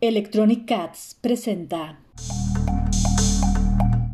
[0.00, 1.98] Electronic Cats presenta.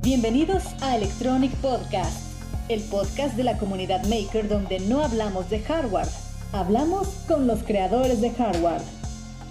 [0.00, 6.08] Bienvenidos a Electronic Podcast, el podcast de la comunidad maker donde no hablamos de hardware,
[6.52, 8.80] hablamos con los creadores de hardware.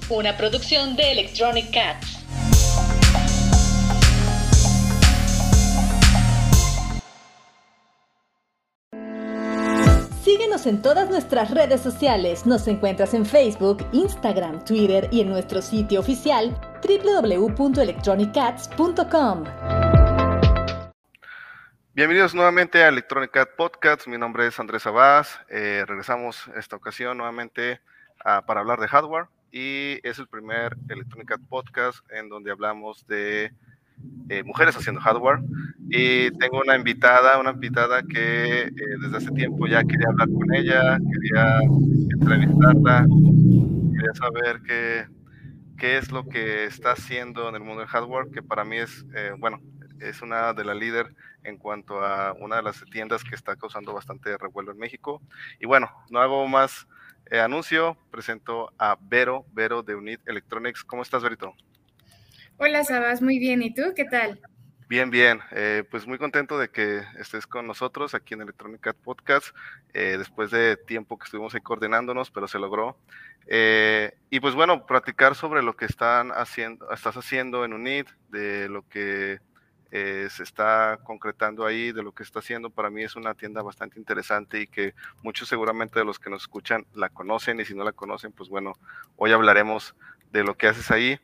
[0.10, 2.23] Una producción de Electronic Cats.
[10.34, 12.48] Síguenos en todas nuestras redes sociales.
[12.48, 19.44] Nos encuentras en Facebook, Instagram, Twitter y en nuestro sitio oficial www.electronicats.com.
[21.94, 24.08] Bienvenidos nuevamente a Electronic Cat Podcast.
[24.08, 25.40] Mi nombre es Andrés Abás.
[25.50, 27.80] Eh, regresamos esta ocasión nuevamente
[28.26, 33.06] ah, para hablar de hardware y es el primer Electronic Cat Podcast en donde hablamos
[33.06, 33.54] de
[34.30, 35.40] eh, mujeres haciendo hardware.
[35.90, 38.72] Y tengo una invitada, una invitada que eh,
[39.02, 41.60] desde hace tiempo ya quería hablar con ella, quería
[42.10, 43.06] entrevistarla,
[43.94, 45.06] quería saber qué,
[45.78, 49.06] qué es lo que está haciendo en el mundo del hardware, que para mí es,
[49.14, 49.62] eh, bueno,
[50.00, 51.14] es una de las líderes
[51.44, 55.22] en cuanto a una de las tiendas que está causando bastante revuelo en México.
[55.60, 56.88] Y bueno, no hago más
[57.32, 60.84] anuncio, presento a Vero, Vero de Unit Electronics.
[60.84, 61.56] ¿Cómo estás, Verito?
[62.66, 63.62] Hola, Sabas, muy bien.
[63.62, 64.40] ¿Y tú qué tal?
[64.88, 65.42] Bien, bien.
[65.52, 69.48] Eh, pues muy contento de que estés con nosotros aquí en Electronic Podcast,
[69.94, 72.98] eh, después de tiempo que estuvimos ahí coordinándonos, pero se logró.
[73.48, 78.70] Eh, y pues bueno, platicar sobre lo que están haciendo, estás haciendo en UNIT, de
[78.70, 79.42] lo que
[79.92, 82.70] se está concretando ahí, de lo que está haciendo.
[82.70, 86.44] Para mí es una tienda bastante interesante y que muchos seguramente de los que nos
[86.44, 88.78] escuchan la conocen y si no la conocen, pues bueno,
[89.18, 89.96] hoy hablaremos
[90.32, 91.20] de lo que haces ahí.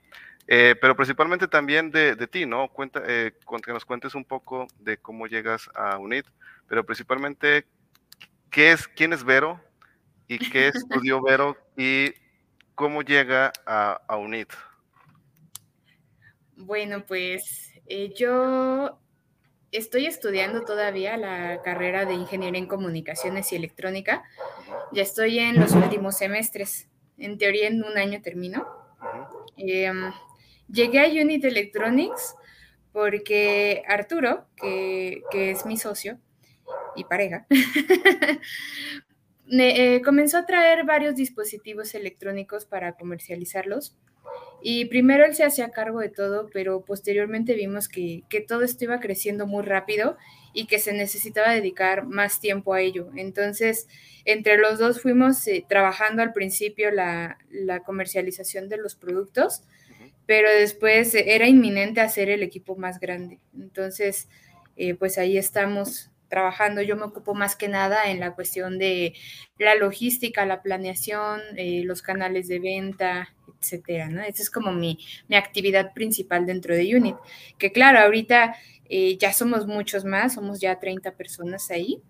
[0.52, 2.70] Eh, pero principalmente también de, ti, ¿no?
[2.70, 3.34] Cuenta, eh,
[3.64, 6.26] que nos cuentes un poco de cómo llegas a UNIT,
[6.68, 7.68] pero principalmente
[8.50, 9.62] qué es, quién es Vero
[10.28, 12.16] y qué estudió Vero y
[12.74, 14.50] cómo llega a, UNIT.
[16.56, 19.00] Bueno, pues eh, yo
[19.72, 24.24] estoy estudiando todavía la carrera de Ingeniería en Comunicaciones y Electrónica.
[24.94, 26.88] Ya estoy en los últimos semestres.
[27.20, 28.68] En teoría, en un año termino.
[30.72, 32.36] Llegué a Unit Electronics
[32.92, 36.20] porque Arturo, que, es mi socio
[36.96, 37.48] y pareja,
[39.52, 43.96] eh, comenzó a traer varios dispositivos electrónicos para comercializarlos.
[44.62, 49.00] Y primero él se hacía cargo de todo, pero posteriormente vimos que, todo esto iba
[49.00, 50.18] creciendo muy rápido
[50.54, 53.10] y que se necesitaba dedicar más tiempo a ello.
[53.16, 53.88] Entonces,
[54.26, 59.64] entre los dos fuimos eh, trabajando al principio la, la comercialización de los productos
[60.30, 63.40] pero después era inminente hacer el equipo más grande.
[63.58, 64.30] Entonces,
[64.76, 66.84] eh, pues ahí estamos trabajando.
[66.84, 69.16] Yo me ocupo más que nada en la cuestión de
[69.58, 74.22] la logística, la planeación, eh, los canales de venta, etcétera, ¿no?
[74.22, 75.00] Esa es como mi,
[75.36, 77.16] actividad principal dentro de Unit.
[77.58, 78.56] Que claro, ahorita
[78.88, 82.04] eh, ya somos muchos más, somos ya 30 personas ahí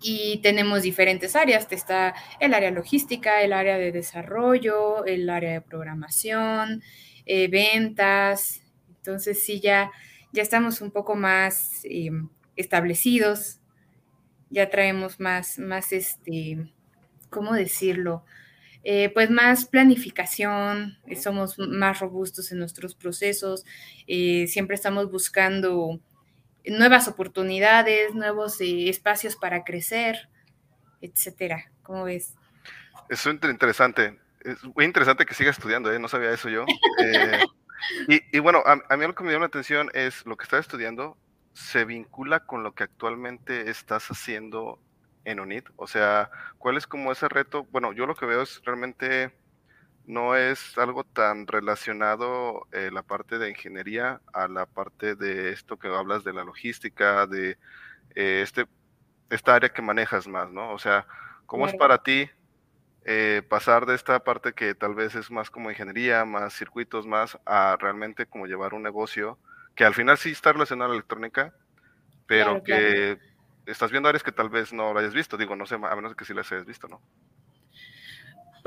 [0.00, 1.66] y tenemos diferentes áreas.
[1.70, 6.82] Está el área logística, el área de desarrollo, el área de programación,
[7.26, 8.62] eh, ventas.
[8.96, 9.90] Entonces sí, ya,
[10.32, 12.10] ya estamos un poco más eh,
[12.56, 13.60] establecidos,
[14.50, 16.72] ya traemos más, más este,
[17.30, 18.24] ¿cómo decirlo?
[18.84, 23.64] Eh, pues más planificación, somos más robustos en nuestros procesos,
[24.06, 26.00] siempre estamos buscando
[26.66, 30.28] nuevas oportunidades, nuevos espacios para crecer,
[31.00, 31.70] etcétera.
[31.82, 32.34] ¿Cómo ves?
[33.08, 35.98] Es interesante es muy interesante que siga estudiando, ¿eh?
[35.98, 36.64] no sabía eso yo.
[38.08, 40.60] Eh, y, bueno, a, mí lo que me dio la atención es lo que estás
[40.60, 41.16] estudiando
[41.52, 44.80] se vincula con lo que actualmente estás haciendo
[45.24, 45.68] en UNIT.
[45.76, 47.68] O sea, ¿cuál es como ese reto?
[47.70, 49.32] Bueno, yo lo que veo es realmente
[50.08, 55.78] no es algo tan relacionado eh, la parte de ingeniería a la parte de esto
[55.78, 57.58] que hablas de la logística, de
[58.14, 58.66] eh, este,
[59.28, 60.72] esta área que manejas más, ¿no?
[60.72, 61.06] O sea,
[61.44, 62.30] ¿cómo es para ti
[63.04, 67.38] eh, pasar de esta parte que tal vez es más como ingeniería, más circuitos, más
[67.44, 69.38] a realmente como llevar un negocio
[69.74, 71.52] que al final sí está relacionado a la electrónica,
[72.26, 73.18] pero que
[73.66, 76.16] estás viendo áreas que tal vez no lo hayas visto, digo, no sé, a menos
[76.16, 77.02] que sí las hayas visto, ¿no?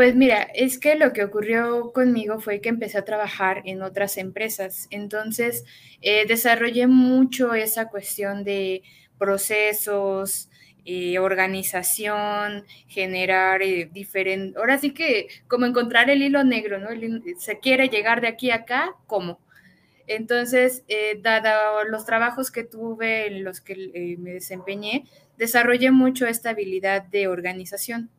[0.02, 4.18] Pues mira, es que lo que ocurrió conmigo fue que empecé a trabajar en otras
[4.18, 5.64] empresas, entonces
[6.02, 8.82] eh, desarrollé mucho esa cuestión de
[9.20, 10.50] procesos,
[10.86, 16.90] eh, organización, generar eh, diferente, ahora sí que como encontrar el hilo negro, ¿no?
[17.38, 19.40] se quiere llegar de aquí a acá, ¿cómo?
[20.08, 25.06] Entonces, eh, dado los trabajos que tuve, en los que me desempeñé,
[25.38, 28.10] desarrollé mucho esta habilidad de organización.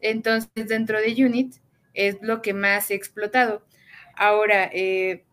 [0.00, 1.56] Entonces, dentro de Unit
[1.94, 3.64] es lo que más he explotado.
[4.16, 5.24] Ahora, eh,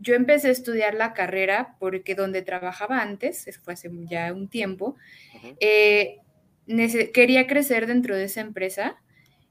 [0.00, 4.48] yo empecé a estudiar la carrera porque donde trabajaba antes, eso fue hace ya un
[4.48, 4.96] tiempo,
[5.60, 6.18] eh,
[7.12, 8.96] quería crecer dentro de esa empresa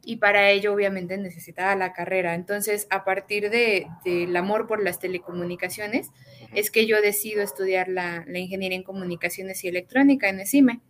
[0.06, 2.36] y para ello obviamente necesitaba la carrera.
[2.36, 6.10] Entonces, a partir del de, amor por las telecomunicaciones,
[6.54, 10.82] es que yo decido estudiar la, ingeniería en comunicaciones y electrónica en ESIME.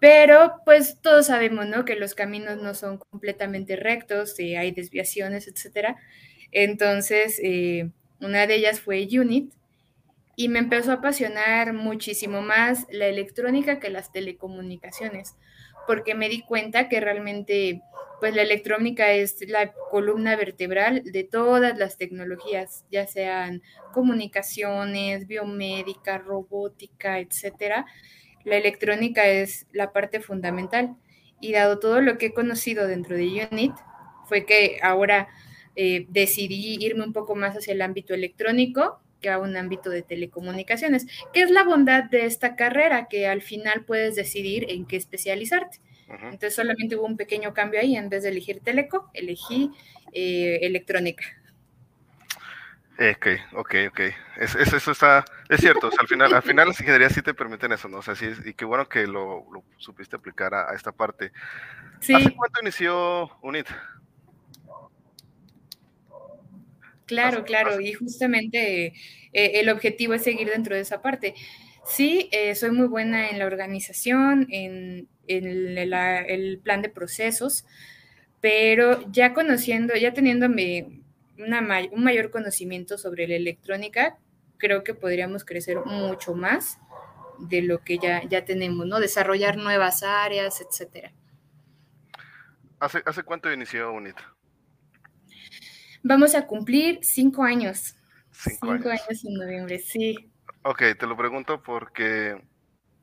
[0.00, 1.84] Pero pues todos sabemos, ¿no?
[1.84, 5.96] Que los caminos no son completamente rectos, eh, hay desviaciones, etcétera.
[6.52, 9.52] Entonces, eh, una de ellas fue Unit
[10.36, 15.36] y me empezó a apasionar muchísimo más la electrónica que las telecomunicaciones,
[15.86, 17.82] porque me di cuenta que realmente
[18.20, 23.62] pues la electrónica es la columna vertebral de todas las tecnologías, ya sean
[23.92, 27.86] comunicaciones, biomédica, robótica, etcétera.
[28.44, 30.96] La electrónica es la parte fundamental
[31.40, 33.72] y dado todo lo que he conocido dentro de UNIT,
[34.26, 35.28] fue que ahora
[35.76, 40.02] eh, decidí irme un poco más hacia el ámbito electrónico que a un ámbito de
[40.02, 44.96] telecomunicaciones, que es la bondad de esta carrera, que al final puedes decidir en qué
[44.96, 45.78] especializarte.
[46.22, 49.70] Entonces solamente hubo un pequeño cambio ahí, en vez de elegir teleco, elegí
[50.12, 51.22] eh, electrónica.
[53.00, 54.00] Ok, ok, ok.
[54.36, 57.88] Es, eso está, es cierto, al final, al final las ingenierías sí te permiten eso,
[57.88, 57.98] ¿no?
[57.98, 59.46] O sea, sí, y qué bueno que lo,
[59.78, 61.32] supiste aplicar a, esta parte.
[61.98, 63.68] ¿Hace cuánto inició UNIT?
[67.06, 68.92] Claro, claro, y justamente eh,
[69.32, 71.34] el objetivo es seguir dentro de esa parte.
[71.86, 77.64] Sí, eh, soy muy buena en la organización, en, el, plan de procesos,
[78.42, 80.99] pero ya conociendo, ya teniéndome
[81.40, 81.60] una,
[81.92, 84.18] un mayor conocimiento sobre la electrónica,
[84.58, 86.78] creo que podríamos crecer mucho más
[87.38, 89.00] de lo que ya, ya tenemos, ¿no?
[89.00, 91.12] Desarrollar nuevas áreas, etcétera.
[92.78, 94.16] ¿Hace, ¿Hace cuánto inició UNIT?
[96.02, 97.94] Vamos a cumplir cinco años.
[98.30, 99.24] Cinco, años.
[99.24, 100.30] en noviembre, sí.
[100.62, 102.42] Ok, te lo pregunto porque,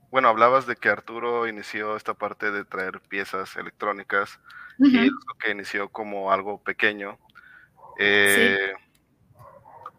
[0.10, 4.40] bueno, hablabas de que Arturo inició esta parte de traer piezas electrónicas
[4.80, 7.20] y lo que inició como algo pequeño.
[7.98, 8.74] Eh,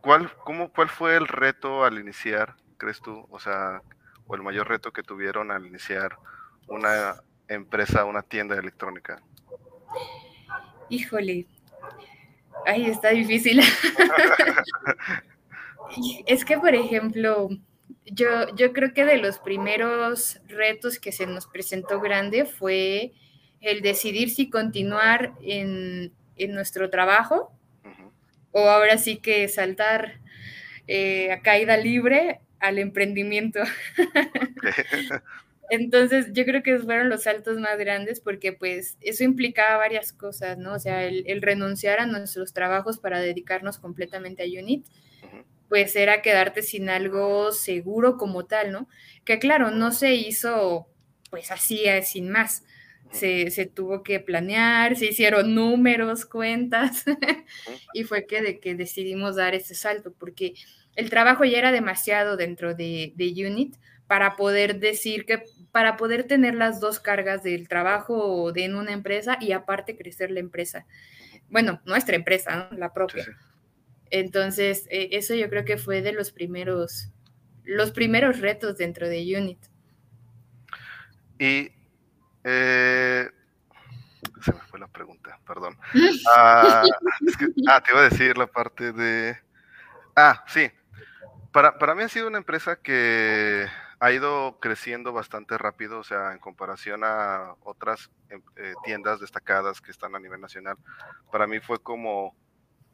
[0.01, 3.27] ¿cuál, cómo, ¿Cuál fue el reto al iniciar, crees tú?
[3.31, 3.83] O sea,
[4.27, 6.17] o el mayor reto que tuvieron al iniciar
[6.69, 9.21] una empresa, una tienda electrónica.
[10.91, 11.47] Híjole,
[12.67, 13.61] Ay, está difícil.
[16.27, 17.49] es que, por ejemplo,
[18.05, 23.13] yo, yo creo que de los primeros retos que se nos presentó grande fue
[23.61, 26.13] el decidir si continuar en,
[26.51, 27.53] nuestro trabajo
[28.53, 30.21] o ahora sí que saltar
[30.87, 33.61] eh, a caída libre al emprendimiento.
[35.71, 40.57] Entonces, yo creo que fueron los saltos más grandes porque pues eso implicaba varias cosas,
[40.57, 40.73] ¿no?
[40.73, 44.87] O sea, el, renunciar a nuestros trabajos para dedicarnos completamente a Unit,
[45.69, 48.89] pues era quedarte sin algo seguro como tal, ¿no?
[49.27, 50.89] Que claro, no se hizo
[51.31, 52.65] pues así, eh, sin más.
[53.11, 57.05] Se, se, tuvo que planear, se hicieron números, cuentas,
[57.95, 60.55] y fue que, de que decidimos dar ese salto, porque
[60.95, 63.77] el trabajo ya era demasiado dentro de, de Unit
[64.07, 68.93] para poder decir que para poder tener las dos cargas del trabajo de en una
[68.93, 70.87] empresa y aparte crecer la empresa.
[71.51, 73.25] Bueno, nuestra empresa, la propia.
[74.11, 77.11] Entonces, eh, eso yo creo que fue de los primeros,
[77.65, 79.59] los primeros retos dentro de Unit.
[81.39, 81.71] Y
[82.45, 83.31] eh,
[84.43, 85.77] se me fue la pregunta, perdón.
[86.37, 86.83] Ah,
[87.69, 89.39] ah, te iba a decir la parte de.
[90.15, 90.71] Ah, sí.
[91.53, 93.67] Para, para mí ha sido una empresa que
[94.01, 99.81] ha ido creciendo bastante rápido, o sea, en comparación a otras em, eh, tiendas destacadas
[99.81, 100.77] que están a nivel nacional.
[101.33, 102.37] Para mí fue como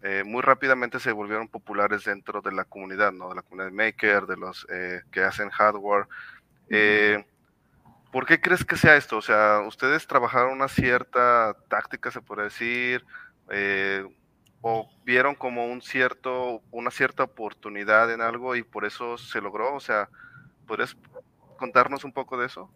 [0.03, 3.29] eh, muy rápidamente se volvieron populares dentro de la comunidad, ¿no?
[3.31, 6.07] De la comunidad maker, de los eh, que hacen hardware.
[8.15, 9.19] ¿Por qué crees que sea esto?
[9.19, 13.05] O sea, ustedes trabajaron una cierta táctica, se puede decir,
[14.63, 19.75] o vieron como un cierto, una cierta oportunidad en algo y por eso se logró.
[19.75, 20.09] O sea,
[20.67, 20.97] ¿Podrías
[21.59, 22.71] contarnos un poco de eso?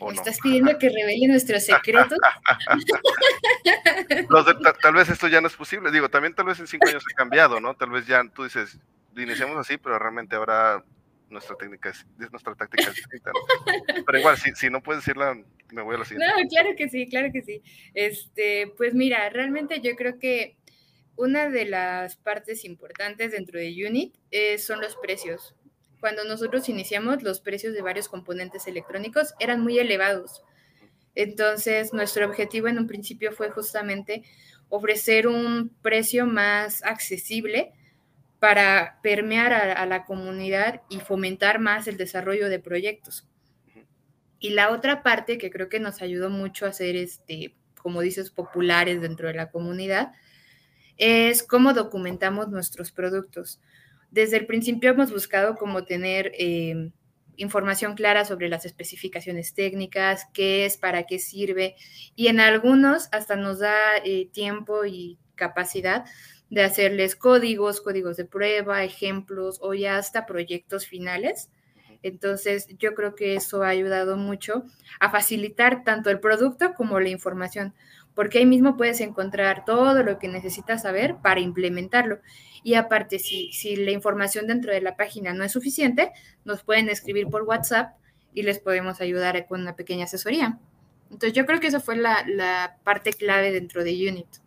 [0.00, 2.18] ¿O ¿Estás pidiendo que revele nuestros secretos?
[4.82, 5.92] tal, vez esto ya no es posible.
[5.92, 7.74] Digo, también tal vez en cinco años ha cambiado, ¿no?
[7.74, 8.78] Tal vez ya tú dices,
[9.16, 10.82] iniciamos así, pero realmente ahora
[11.28, 12.92] nuestra técnica es, nuestra táctica.
[14.06, 15.34] Pero igual, si, si no puedes decirla,
[15.72, 16.26] me voy a la siguiente.
[16.26, 17.62] No, claro que sí, claro que sí.
[17.94, 20.56] Este, pues mira, realmente yo creo que
[21.16, 25.54] una de las partes importantes dentro de Unit eh, son los precios
[26.04, 30.42] cuando nosotros iniciamos, los precios de varios componentes electrónicos eran muy elevados.
[31.14, 34.22] Entonces, nuestro objetivo en un principio fue justamente
[34.68, 37.72] ofrecer un precio más accesible
[38.38, 43.26] para permear a, la comunidad y fomentar más el desarrollo de proyectos.
[44.38, 48.30] Y la otra parte que creo que nos ayudó mucho a hacer, este, como dices,
[48.30, 50.12] populares dentro de la comunidad,
[50.96, 53.60] es cómo documentamos nuestros productos.
[54.10, 56.90] Desde el principio hemos buscado cómo tener eh,
[57.36, 61.76] información clara sobre las especificaciones técnicas, qué es, para qué sirve,
[62.14, 66.04] y en algunos hasta nos da eh, tiempo y capacidad
[66.50, 71.50] de hacerles códigos, códigos de prueba, ejemplos o ya hasta proyectos finales.
[72.02, 74.64] Entonces, yo creo que eso ha ayudado mucho
[75.00, 77.74] a facilitar tanto el producto como la información,
[78.14, 82.20] porque ahí mismo puedes encontrar todo lo que necesitas saber para implementarlo.
[82.62, 86.12] Y aparte, si, si la información dentro de la página no es suficiente,
[86.44, 87.96] nos pueden escribir por WhatsApp
[88.34, 90.58] y les podemos ayudar con una pequeña asesoría.
[91.10, 94.43] Entonces yo creo que esa fue la, la parte clave dentro de Unit.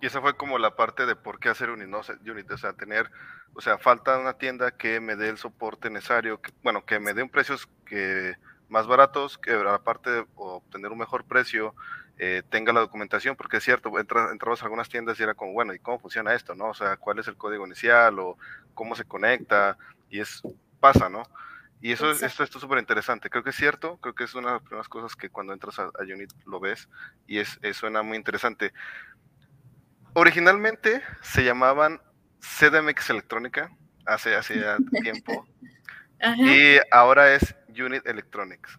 [0.00, 2.00] Y esa fue como la parte de por qué hacer ¿no?
[2.24, 3.10] Unit, o sea, tener,
[3.54, 7.12] o sea, falta una tienda que me dé el soporte necesario, que, bueno, que me
[7.12, 8.34] dé un precios que
[8.68, 11.74] más baratos, que aparte de obtener un mejor precio,
[12.18, 15.52] eh, tenga la documentación, porque es cierto, entra, entramos a algunas tiendas y era como,
[15.52, 16.54] bueno, ¿y cómo funciona esto?
[16.54, 16.68] ¿no?
[16.68, 18.38] O sea, ¿cuál es el código inicial o
[18.74, 19.76] cómo se conecta?
[20.08, 20.42] Y es,
[20.80, 21.22] pasa, ¿no?
[21.82, 23.30] Y eso, esto, esto es súper interesante.
[23.30, 25.78] Creo que es cierto, creo que es una de las primeras cosas que cuando entras
[25.78, 26.88] a, Unit lo ves
[27.26, 28.72] y es, suena muy interesante.
[30.14, 32.00] Originalmente se llamaban
[32.40, 33.70] CDMX Electrónica,
[34.06, 34.62] hace, hace
[35.02, 35.46] tiempo,
[36.36, 38.78] y ahora es Unit Electronics.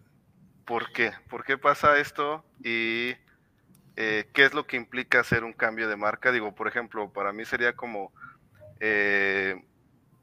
[0.64, 1.12] ¿Por qué?
[1.28, 2.44] ¿Por qué pasa esto?
[2.62, 3.14] Y
[3.96, 6.32] eh, qué es lo que implica hacer un cambio de marca.
[6.32, 8.12] Digo, por ejemplo, para mí sería como
[8.80, 9.56] eh,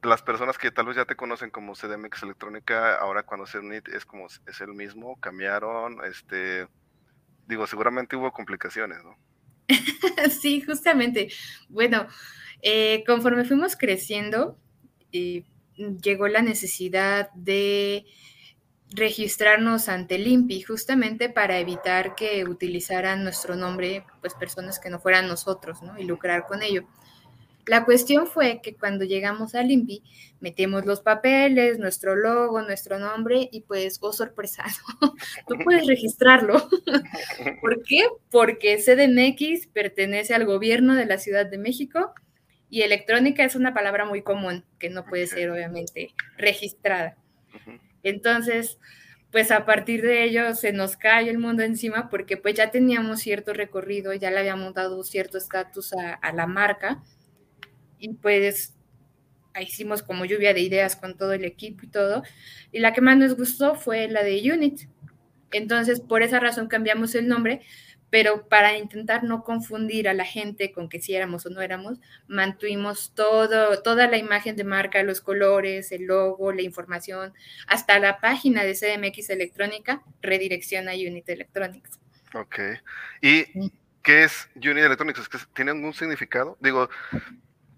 [0.01, 3.87] las personas que tal vez ya te conocen como CDMX Electrónica, ahora cuando se unit
[3.89, 6.67] es como es el mismo, cambiaron, este,
[7.47, 9.17] digo, seguramente hubo complicaciones, ¿no?
[10.41, 11.29] sí, justamente.
[11.69, 12.07] Bueno,
[12.61, 14.57] eh, conforme fuimos creciendo,
[15.11, 18.05] llegó la necesidad de
[18.91, 24.99] registrarnos ante el INPI justamente para evitar que utilizaran nuestro nombre pues personas que no
[24.99, 25.97] fueran nosotros, ¿no?
[25.99, 26.87] Y lucrar con ello.
[27.69, 30.01] La cuestión fue que cuando llegamos al INPI,
[30.39, 34.63] metimos los papeles, nuestro logo, nuestro nombre y pues, oh sorpresa,
[35.47, 36.67] tú puedes registrarlo.
[37.61, 38.07] ¿Por qué?
[38.31, 42.15] Porque CDMX pertenece al gobierno de la Ciudad de México
[42.71, 47.17] y electrónica es una palabra muy común que no puede ser obviamente registrada.
[48.01, 48.79] Entonces,
[49.31, 53.19] pues a partir de ello se nos cae el mundo encima porque pues ya teníamos
[53.19, 57.03] cierto recorrido, ya le habíamos dado cierto estatus a, la marca
[57.99, 58.75] y pues
[59.61, 62.23] hicimos como lluvia de ideas con todo el equipo y todo.
[62.71, 64.81] Y la que más nos gustó fue la de Unit.
[65.51, 67.61] Entonces, por esa razón cambiamos el nombre
[68.09, 71.99] pero para intentar no confundir a la gente con que si éramos o no éramos,
[72.27, 77.33] mantuvimos todo, toda la imagen de marca, los colores, el logo, la información,
[77.67, 81.99] hasta la página de CDMX Electrónica redirecciona a Unit Electronics.
[82.33, 82.59] Ok.
[83.21, 85.29] ¿Y qué es Unit Electronics?
[85.53, 86.57] ¿Tiene algún significado?
[86.59, 86.89] Digo,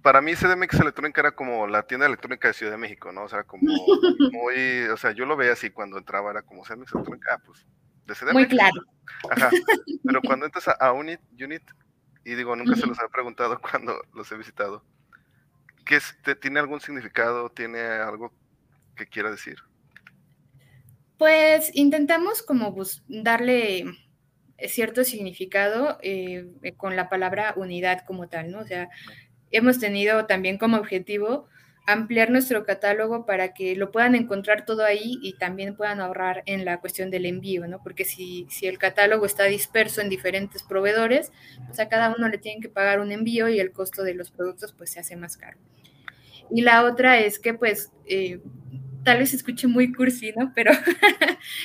[0.01, 3.23] para mí CDMX Electrónica era como la tienda electrónica de Ciudad de México, ¿no?
[3.23, 3.63] O sea, como
[4.31, 7.65] muy, o sea, yo lo veía así cuando entraba, era como CDMX Electrónica, ah, pues
[8.33, 8.81] muy claro.
[9.29, 9.49] Ajá.
[10.03, 11.63] Pero cuando entras a, Unit, Unit,
[12.25, 14.83] y digo, nunca se los he preguntado cuando los he visitado,
[15.85, 17.49] ¿qué es, ¿tiene algún significado?
[17.49, 18.33] ¿Tiene algo
[18.95, 19.57] que quiera decir?
[21.17, 22.75] Pues intentamos como
[23.07, 23.85] darle
[24.67, 28.59] cierto significado eh, con la palabra unidad como tal, ¿no?
[28.59, 28.89] O sea,
[29.51, 31.47] hemos tenido también como objetivo
[31.87, 36.63] ampliar nuestro catálogo para que lo puedan encontrar todo ahí y también puedan ahorrar en
[36.63, 37.81] la cuestión del envío, ¿no?
[37.81, 41.31] Porque si, si el catálogo está disperso en diferentes proveedores,
[41.65, 44.31] pues a cada uno le tienen que pagar un envío y el costo de los
[44.31, 45.57] productos pues se hace más caro.
[46.51, 48.39] Y la otra es que pues eh,
[49.03, 50.51] tal vez escuche muy cursi, ¿no?
[50.55, 50.71] Pero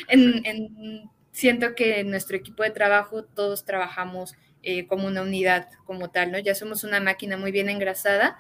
[0.08, 4.34] en, siento que en nuestro equipo de trabajo todos trabajamos
[4.68, 6.40] eh, como una unidad como tal, ¿no?
[6.40, 8.36] Ya somos una máquina muy bien engrasada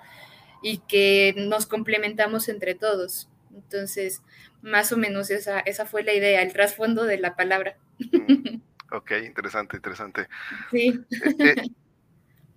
[0.60, 3.28] y que nos complementamos entre todos.
[3.54, 4.22] Entonces,
[4.60, 7.76] más o menos esa, esa fue la idea, el trasfondo de la palabra.
[8.00, 8.56] Mm,
[8.90, 10.28] ok, interesante, interesante.
[10.72, 11.00] Sí.
[11.22, 11.54] Eh, eh,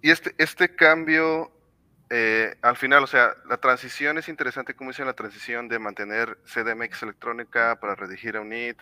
[0.02, 1.52] y este, este cambio,
[2.10, 6.40] eh, al final, o sea, la transición es interesante, como dice la transición de mantener
[6.44, 8.78] CDMX electrónica para redigir a UNIT.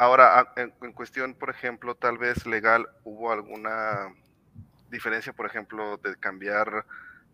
[0.00, 4.14] Ahora, en, en, cuestión, por ejemplo, tal vez legal, ¿hubo alguna
[4.88, 6.86] diferencia, por ejemplo, de cambiar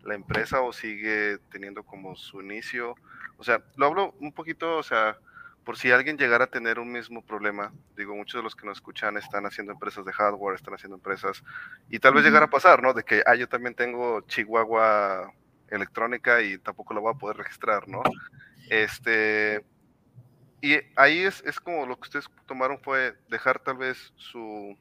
[0.03, 2.95] la empresa o sigue teniendo como su inicio?
[3.37, 5.17] O sea, lo hablo un poquito, o sea,
[5.63, 8.79] por si alguien llegara a tener un mismo problema, digo, muchos de los que nos
[8.79, 11.45] escuchan están haciendo empresas de hardware, están haciendo empresas,
[11.89, 12.93] y tal vez llegara a pasar, ¿no?
[12.93, 15.31] De que, ah, yo también tengo Chihuahua
[15.69, 18.03] electrónica y tampoco lo voy a poder registrar, ¿no?
[18.69, 19.63] Este,
[20.61, 24.75] y ahí es, es como lo que ustedes tomaron fue dejar tal vez su,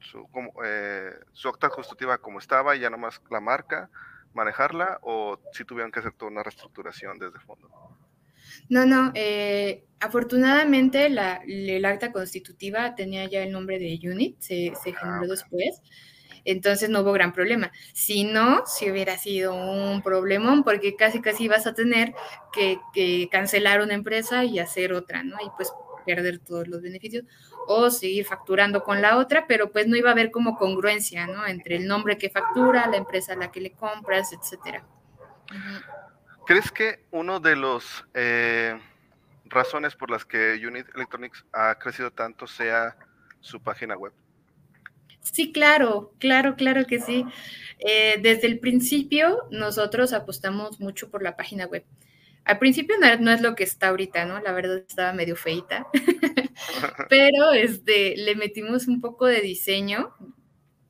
[0.00, 3.90] su, como, eh, su acta constitutiva como estaba y ya nomás la marca,
[4.34, 7.70] manejarla, o si tuvieron que hacer toda una reestructuración desde el fondo.
[8.68, 14.72] No, no, eh, afortunadamente la, el acta constitutiva tenía ya el nombre de UNIT, se,
[14.82, 15.80] se ah, generó después,
[16.44, 17.72] entonces no hubo gran problema.
[17.92, 22.14] Si no, si hubiera sido un problemón, porque casi casi vas a tener
[22.52, 25.36] que, cancelar una empresa y hacer otra, ¿no?
[25.44, 25.72] Y pues
[26.06, 27.24] perder todos los beneficios
[27.66, 31.46] o seguir facturando con la otra, pero pues no iba a haber como congruencia, ¿no?
[31.46, 34.84] Entre el nombre que factura, la empresa a la que le compras, etcétera.
[36.46, 38.78] ¿Crees que uno de los eh,
[39.46, 42.96] razones por las que Unit Electronics ha crecido tanto sea
[43.40, 44.12] su página web?
[45.32, 47.24] Sí, claro, claro, claro que sí.
[47.80, 51.84] Eh, desde el principio nosotros apostamos mucho por la página web.
[52.44, 54.38] Al principio no, es lo que está ahorita, ¿no?
[54.40, 55.86] La verdad estaba medio feita,
[57.08, 60.14] pero este, le metimos un poco de diseño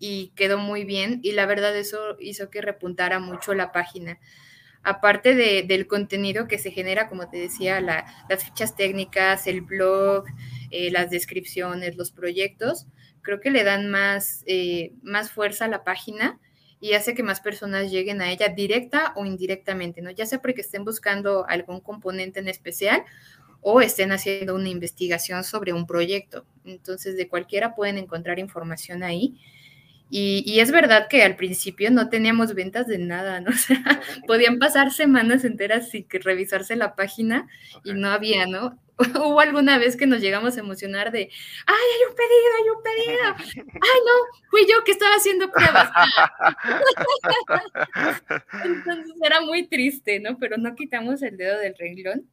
[0.01, 4.19] y quedó muy bien y la verdad eso hizo que repuntara mucho la página
[4.85, 10.27] aparte del contenido que se genera, como te decía, las fichas técnicas, el blog,
[10.71, 12.87] eh, las descripciones, los proyectos,
[13.25, 16.39] creo que le dan más, eh, más fuerza a la página
[16.79, 20.11] y hace que más personas lleguen a ella directa o indirectamente, ¿no?
[20.13, 23.03] Ya sea porque estén buscando algún componente en especial
[23.63, 26.47] o estén haciendo una investigación sobre un proyecto.
[26.65, 29.41] Entonces, de cualquiera pueden encontrar información ahí
[30.11, 33.51] y, es verdad que al principio no teníamos ventas de nada, ¿no?
[33.51, 37.49] O sea, podían pasar semanas enteras sin que revisarse la página
[37.85, 38.79] y no había, ¿no?
[38.99, 41.29] Hubo alguna vez que nos llegamos a emocionar de,
[41.67, 43.35] ¡ay, hay un pedido, hay un pedido!
[43.75, 44.13] ¡Ay, no!
[44.51, 45.91] Fui yo que estaba haciendo pruebas.
[48.65, 50.39] Entonces era muy triste, ¿no?
[50.39, 52.31] Pero no quitamos el dedo del renglón.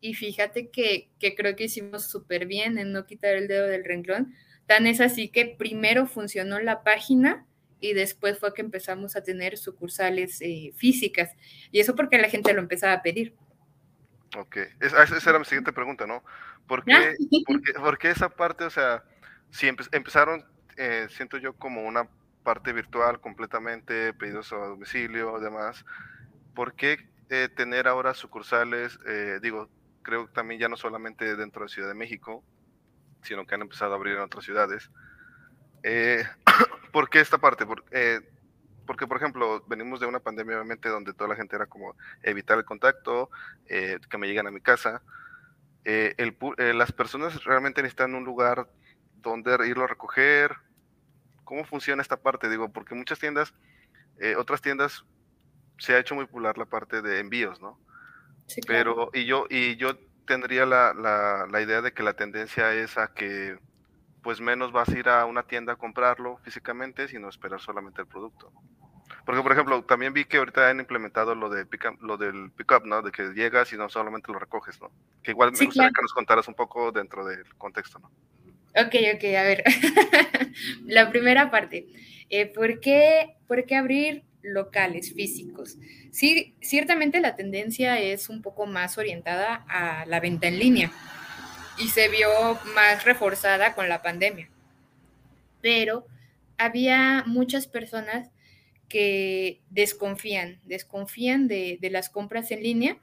[0.00, 3.84] Y fíjate que, que creo que hicimos súper bien en no quitar el dedo del
[3.84, 4.34] renglón,
[4.66, 7.46] Tan es así que primero funcionó la página
[7.82, 11.34] y después fue que empezamos a tener sucursales eh, físicas.
[11.72, 13.34] Y eso porque la gente lo empezaba a pedir.
[14.38, 16.24] Ok, esa era mi siguiente pregunta, ¿no?
[16.66, 17.16] ¿Por qué,
[17.80, 19.04] porque, esa parte, o sea,
[19.50, 20.46] si empezaron,
[20.76, 22.08] eh, siento yo, como una
[22.42, 25.84] parte virtual completamente, pedidos a domicilio, demás,
[26.54, 28.98] ¿por qué eh, tener ahora sucursales,
[29.42, 29.68] digo,
[30.02, 32.42] creo que también ya no solamente dentro de Ciudad de México,
[33.22, 34.90] sino que han empezado a abrir en otras ciudades.
[35.82, 36.24] Eh,
[36.92, 37.66] ¿Por qué esta parte?
[37.90, 38.20] Eh,
[38.86, 42.58] porque, por ejemplo, venimos de una pandemia, obviamente, donde toda la gente era como evitar
[42.58, 43.30] el contacto,
[43.66, 45.02] eh, que me lleguen a mi casa.
[45.84, 48.68] las personas realmente necesitan un lugar
[49.14, 50.56] donde irlo a recoger.
[51.44, 52.48] ¿Cómo funciona esta parte?
[52.48, 53.54] Digo, porque muchas tiendas,
[54.36, 55.04] otras tiendas,
[55.78, 57.78] se ha hecho muy popular la parte de envíos, ¿no?
[58.46, 60.94] Sí, Pero, y yo, y yo tendría la,
[61.50, 63.58] la, idea de que la tendencia es a que
[64.22, 68.06] pues menos vas a ir a una tienda a comprarlo físicamente, sino esperar solamente el
[68.06, 68.52] producto.
[69.24, 72.84] Porque, por ejemplo, también vi que ahorita han implementado lo, de pick lo del pickup,
[72.84, 73.02] ¿no?
[73.02, 74.90] De que llegas y no solamente lo recoges, ¿no?
[75.22, 78.08] Que igual me gustaría que nos contaras un poco dentro del contexto, ¿no?
[78.74, 79.64] Ok, ok, a ver.
[80.86, 81.86] la primera parte.
[82.30, 85.78] Eh, ¿por, qué, ¿Por qué abrir locales físicos.
[86.10, 90.92] Sí, ciertamente la tendencia es un poco más orientada a la venta en línea
[91.78, 92.28] y se vio
[92.74, 94.50] más reforzada con la pandemia.
[95.60, 96.06] Pero
[96.58, 98.30] había muchas personas
[98.88, 102.98] que desconfían, desconfían de, de las compras en línea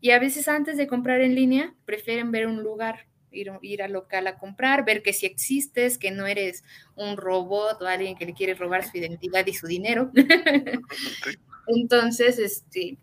[0.00, 4.26] y a veces antes de comprar en línea prefieren ver un lugar ir, al local
[4.26, 8.34] a comprar, ver que si existes, que no eres un robot o alguien que le
[8.34, 10.10] quiere robar su identidad y su dinero.
[11.66, 12.98] Entonces, este,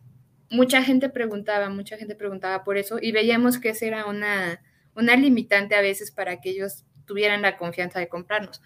[0.49, 4.61] mucha gente preguntaba, mucha gente preguntaba por eso y veíamos que esa era una,
[4.95, 8.61] una limitante a veces para que ellos tuvieran la confianza de comprarnos.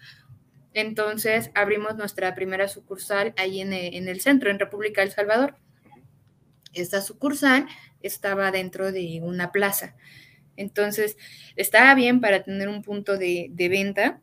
[0.74, 5.56] Entonces abrimos nuestra primera sucursal ahí en en el centro, en República del Salvador.
[6.72, 7.66] Esta sucursal
[8.00, 9.96] estaba dentro de una plaza.
[10.58, 11.16] Entonces,
[11.54, 14.20] estaba bien para tener un punto de, venta,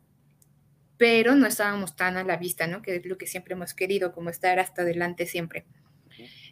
[0.98, 2.82] pero no estábamos tan a la vista, ¿no?
[2.82, 5.64] Que es lo que siempre hemos querido, como estar hasta adelante siempre.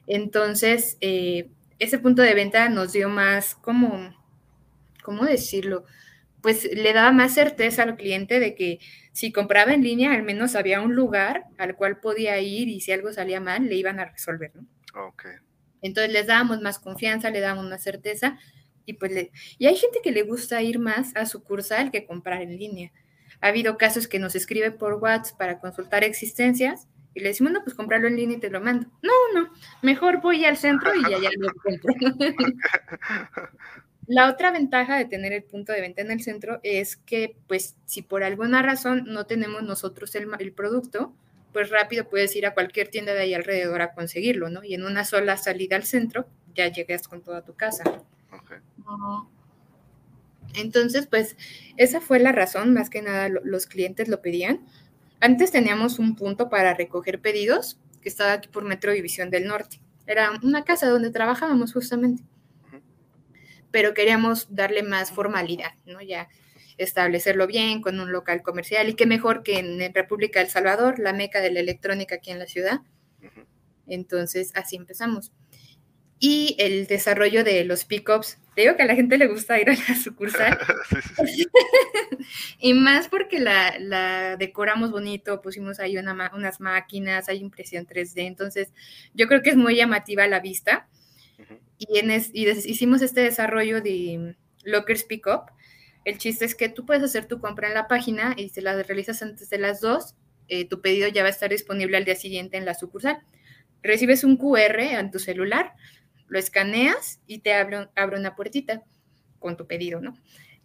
[0.06, 4.14] Entonces, eh, ese punto de venta nos dio más, como,
[5.02, 5.84] ¿cómo decirlo?
[6.40, 8.78] Pues le daba más certeza al cliente de que
[9.12, 12.90] si compraba en línea, al menos había un lugar al cual podía ir y si
[12.92, 14.66] algo salía mal, le iban a resolver, ¿no?
[15.08, 15.26] Ok.
[15.82, 18.38] Entonces les dábamos más confianza, le dábamos más certeza
[18.86, 22.56] Y, pues y hay gente que le gusta ir más a sucursal que comprar en
[22.56, 22.92] línea.
[23.40, 27.62] Ha habido casos que nos escriben por WhatsApp para consultar existencias y le decimos, no,
[27.62, 28.88] pues comprarlo en línea y te lo mando.
[29.02, 29.50] No, no,
[29.82, 31.94] mejor voy al centro y allá lo compro.
[34.06, 37.76] La otra ventaja de tener el punto de venta en el centro es que, pues,
[37.86, 41.14] si por alguna razón no tenemos nosotros el, el producto,
[41.54, 44.62] pues rápido puedes ir a cualquier tienda de ahí alrededor a conseguirlo, ¿no?
[44.62, 47.84] Y en una sola salida al centro ya llegas con toda tu casa.
[50.54, 51.36] Entonces, pues
[51.76, 54.64] esa fue la razón, más que nada los clientes lo pedían.
[55.20, 59.80] Antes teníamos un punto para recoger pedidos que estaba aquí por Metro División del Norte.
[60.06, 62.22] Era una casa donde trabajábamos justamente.
[63.70, 66.00] Pero queríamos darle más formalidad, ¿no?
[66.00, 66.28] Ya
[66.76, 71.12] establecerlo bien con un local comercial y qué mejor que en República del Salvador, la
[71.12, 72.80] meca de la electrónica aquí en la ciudad.
[73.86, 75.32] Entonces, así empezamos.
[76.18, 79.68] Y el desarrollo de los pickups, te digo que a la gente le gusta ir
[79.68, 80.58] a la sucursal.
[82.60, 88.72] y más porque la, decoramos bonito, pusimos ahí unas máquinas, hay impresión 3D, entonces
[89.12, 90.88] yo creo que es muy llamativa a la vista.
[91.78, 95.50] Y, en y hicimos este desarrollo de Lockers Pickup,
[96.04, 98.80] el chiste es que tú puedes hacer tu compra en la página y si la
[98.82, 100.14] realizas antes de las 2,
[100.48, 103.18] eh, tu pedido ya va a estar disponible al día siguiente en la sucursal.
[103.82, 105.72] Recibes un QR en tu celular,
[106.28, 108.82] lo escaneas y te abre, abre una puertita
[109.38, 110.16] con tu pedido, ¿no?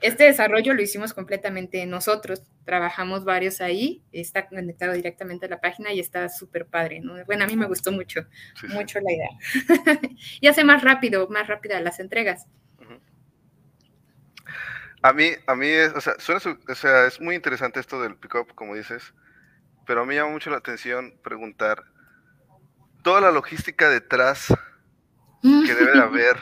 [0.01, 5.91] Este desarrollo lo hicimos completamente nosotros, trabajamos varios ahí, está conectado directamente a la página
[5.91, 7.15] y está súper padre, ¿no?
[7.25, 8.21] Bueno, a mí me gustó mucho,
[8.69, 9.29] mucho la idea.
[10.39, 12.47] y hace más rápido, más rápida las entregas.
[15.01, 18.53] A mí, a mí es, o sea, o sea, es muy interesante esto del pickup,
[18.53, 19.13] como dices,
[19.85, 21.83] pero a mí llama mucho la atención preguntar
[23.01, 24.53] toda la logística detrás
[25.41, 26.37] que debe de haber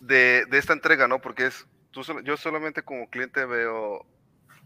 [0.00, 1.20] de, esta entrega, ¿no?
[1.20, 4.06] Porque es, tú, yo solamente como cliente veo,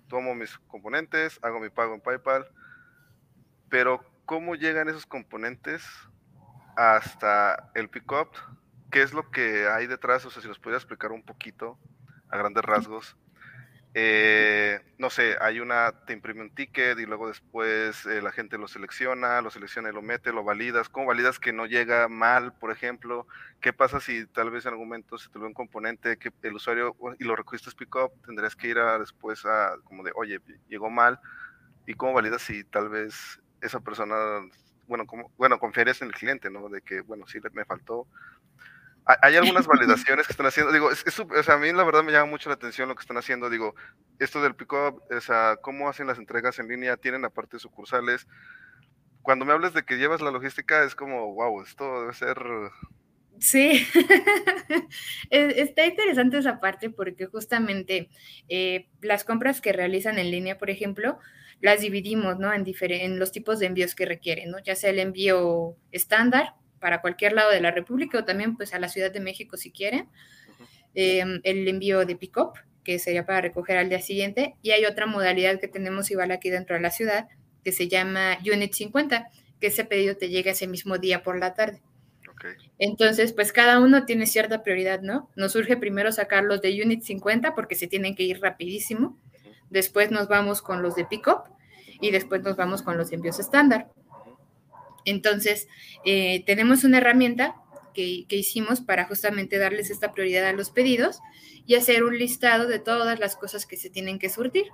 [0.08, 2.46] tomo mis componentes, hago mi pago en PayPal,
[3.68, 5.84] pero ¿cómo llegan esos componentes
[6.76, 8.28] hasta el pickup?
[8.90, 10.24] ¿Qué es lo que hay detrás?
[10.24, 11.78] O sea, si nos pudiera explicar un poquito
[12.28, 13.16] a grandes rasgos.
[13.96, 18.58] Eh, no sé, hay una, te imprime un ticket y luego después eh, la gente
[18.58, 20.88] lo selecciona, lo selecciona y lo mete, lo validas.
[20.88, 23.28] ¿Cómo validas que no llega mal, por ejemplo?
[23.60, 26.54] ¿Qué pasa si tal vez en algún momento se te ve un componente que el
[26.54, 30.40] usuario y lo recogiste pick up, tendrías que ir a, después a como de, oye,
[30.68, 31.20] llegó mal?
[31.86, 34.16] ¿Y cómo validas si tal vez esa persona,
[34.88, 36.68] bueno, como, bueno, confiarías en el cliente, ¿no?
[36.68, 38.08] De que, bueno, sí, me faltó,
[39.06, 42.12] hay algunas validaciones que están haciendo, digo, es, o sea, a mí la verdad me
[42.12, 43.74] llama mucho la atención lo que están haciendo, digo,
[44.18, 48.26] esto del pick-up, o sea, cómo hacen las entregas en línea, tienen aparte sucursales.
[49.22, 52.36] Cuando me hablas de que llevas la logística, es como, wow, esto debe ser...
[53.38, 53.84] Sí,
[55.30, 58.08] está interesante esa parte porque justamente
[58.48, 61.18] eh, las compras que realizan en línea, por ejemplo,
[61.60, 62.52] las dividimos, ¿no?
[62.52, 64.58] En, en los tipos de envíos que requieren, ¿no?
[64.60, 66.54] Ya sea el envío estándar,
[66.84, 69.70] para cualquier lado de la República o también pues a la Ciudad de México si
[69.70, 70.06] quieren.
[70.94, 74.56] Em, el envío de pick-up, que sería para recoger al día siguiente.
[74.60, 77.26] Y hay otra modalidad que tenemos igual aquí dentro de la ciudad,
[77.64, 79.28] que se llama Unit 50,
[79.62, 81.80] que ese pedido te llega ese mismo día por la tarde.
[82.78, 85.30] Entonces, pues cada uno tiene cierta prioridad, ¿no?
[85.36, 89.18] Nos surge primero sacar los de Unit 50 porque se tienen que ir rapidísimo.
[89.70, 91.44] Después nos vamos con los de pick-up
[92.02, 93.88] y después nos vamos con los envíos estándar.
[95.04, 95.68] Entonces,
[96.04, 97.56] eh, tenemos una herramienta
[97.94, 101.20] que, hicimos para justamente darles esta prioridad a los pedidos
[101.66, 104.66] y hacer un listado de todas las cosas que se tienen que surtir.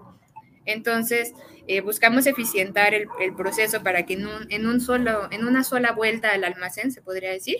[0.64, 1.32] Entonces,
[1.66, 6.44] eh, buscamos eficientar el, proceso para que en, un, solo, en una sola vuelta al
[6.44, 7.58] almacén, se podría decir,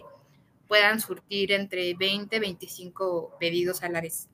[0.67, 4.29] puedan surtir entre 20 y 25 pedidos a la vez.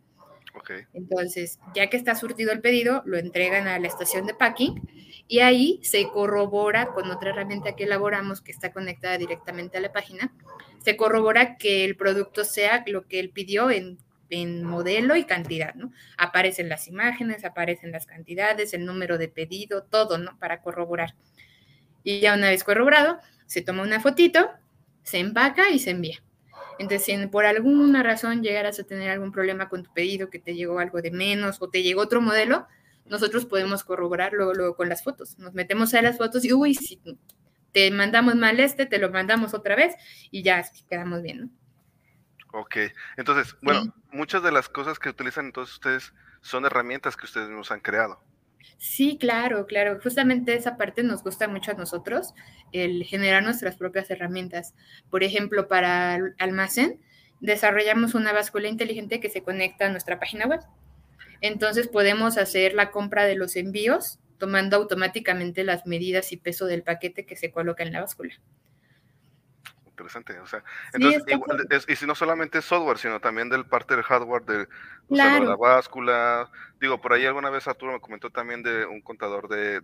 [0.94, 4.80] Entonces, ya que está surtido el pedido, lo entregan a la estación de packing
[5.28, 9.92] y ahí se corrobora con otra herramienta que elaboramos que está conectada directamente a la
[9.92, 10.32] página,
[10.84, 13.98] se corrobora que el producto sea lo que él pidió en,
[14.64, 15.92] modelo y cantidad, ¿no?
[16.18, 20.36] Aparecen las imágenes, aparecen las cantidades, el número de pedido, todo, ¿no?
[20.40, 21.14] Para corroborar.
[22.02, 24.50] Y ya una vez corroborado, se toma una fotito,
[25.04, 26.24] se empaca y se envía.
[26.80, 30.56] Entonces, si por alguna razón llegaras a tener algún problema con tu pedido, que te
[30.56, 32.66] llegó algo de menos o te llegó otro modelo,
[33.08, 35.38] nosotros podemos corroborarlo luego con las fotos.
[35.38, 37.00] Nos metemos a las fotos y, uy, si
[37.72, 39.94] te mandamos mal este, te lo mandamos otra vez
[40.30, 41.50] y ya quedamos bien, ¿no?
[42.52, 42.76] Ok,
[43.18, 47.70] entonces, bueno, muchas de las cosas que utilizan entonces ustedes son herramientas que ustedes nos
[47.70, 48.22] han creado.
[48.78, 49.98] Sí, claro, claro.
[50.02, 52.34] Justamente esa parte nos gusta mucho a nosotros,
[52.72, 54.74] el generar nuestras propias herramientas.
[55.10, 57.00] Por ejemplo, para almacén,
[57.40, 60.60] desarrollamos una báscula inteligente que se conecta a nuestra página web.
[61.40, 66.82] Entonces podemos hacer la compra de los envíos tomando automáticamente las medidas y peso del
[66.82, 68.34] paquete que se coloca en la báscula.
[69.86, 71.22] Interesante, o sea, entonces,
[71.88, 74.68] y si no solamente software, sino también del parte del hardware de,
[75.08, 79.80] la báscula, digo, por ahí alguna vez Arturo me comentó también de un contador de,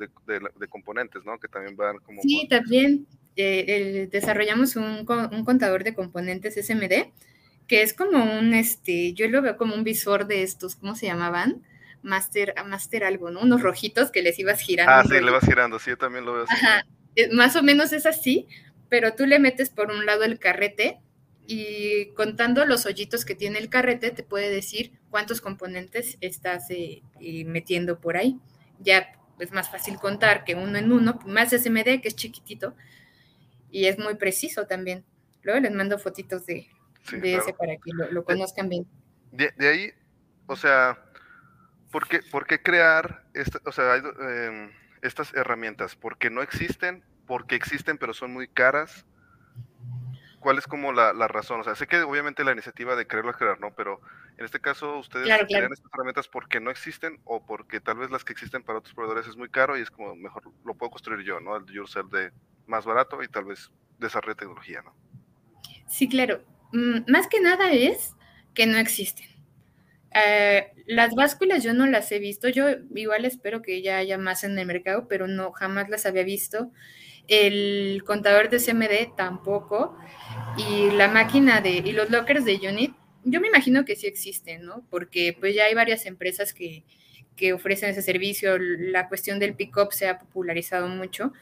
[0.69, 1.39] componentes, ¿no?
[1.39, 2.21] Que también van como...
[2.21, 7.11] Sí, también eh, desarrollamos un, un contador de componentes SMD,
[7.67, 11.07] que es como un, este, yo lo veo como un visor de estos, ¿cómo se
[11.07, 11.63] llamaban?
[12.03, 13.41] Master, Master algo, ¿no?
[13.41, 14.93] Unos rojitos que les ibas girando.
[14.93, 16.55] Ah, sí, le vas girando, sí, yo también lo veo así.
[16.55, 18.49] Ajá, eh, más o menos es así,
[18.89, 21.01] pero tú le metes por un lado el carrete
[21.47, 27.03] y contando los hoyitos que tiene el carrete te puede decir cuántos componentes estás eh,
[27.21, 28.39] eh, metiendo por ahí.
[28.81, 32.75] Ya es más fácil contar que uno en uno, más SMD que es chiquitito
[33.71, 35.05] y es muy preciso también.
[35.43, 36.69] Luego les mando fotitos de,
[37.11, 38.87] ese para que lo, conozcan bien.
[39.31, 39.93] De, de, ahí,
[40.47, 40.99] o sea,
[41.91, 43.25] ¿por qué, crear
[43.65, 44.71] o sea, em,
[45.03, 45.97] estas herramientas?
[45.97, 47.05] ¿Porque no existen?
[47.27, 49.07] ¿Porque existen pero son muy caras?
[50.41, 51.61] ¿Cuál es como la, razón?
[51.61, 53.73] O sea, sé que obviamente la iniciativa de quererlo crear, ¿no?
[53.75, 54.01] Pero
[54.39, 58.25] en este caso, ¿ustedes crean estas herramientas porque no existen o porque tal vez las
[58.25, 61.25] que existen para otros proveedores es muy caro y es como mejor lo puedo construir
[61.25, 61.57] yo, ¿no?
[61.57, 62.33] El yourself de
[62.67, 64.95] más barato y tal vez desarrollar tecnología, ¿no?
[65.87, 66.43] Sí, claro.
[66.73, 68.15] Mm, más que nada es
[68.55, 69.27] que no existen.
[70.15, 74.45] Eh, las básculas yo no las he visto, yo igual espero que ya haya más
[74.45, 76.71] en el mercado, pero no, jamás las había visto.
[77.29, 79.97] El contador de CMD tampoco.
[80.57, 84.65] Y la máquina de, y los lockers de Unit, yo me imagino que sí existen,
[84.65, 84.85] ¿no?
[84.91, 86.85] Porque pues ya hay varias empresas que,
[87.37, 91.33] que ofrecen ese servicio, la cuestión del pick-up se ha popularizado mucho,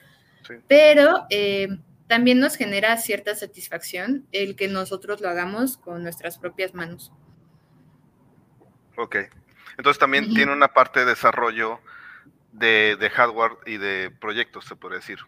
[0.68, 1.68] pero eh,
[2.10, 7.12] también nos genera cierta satisfacción el que nosotros lo hagamos con nuestras propias manos.
[8.96, 9.14] Ok.
[9.78, 11.78] Entonces también tiene una parte de desarrollo
[12.50, 15.18] de, hardware y de proyectos, se puede decir.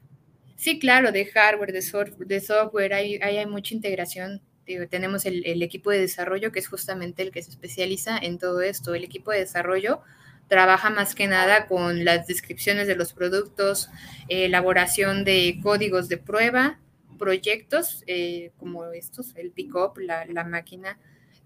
[0.56, 4.42] Sí, claro, de hardware, de, de software, hay, hay, mucha integración.
[4.90, 8.92] tenemos el, equipo de desarrollo, que es justamente el que se especializa en todo esto.
[8.96, 10.02] El equipo de desarrollo
[10.48, 13.88] trabaja más que nada con las descripciones de los productos,
[14.28, 16.78] elaboración de códigos de prueba,
[17.18, 20.98] proyectos eh, como estos, el pick-up, la, la máquina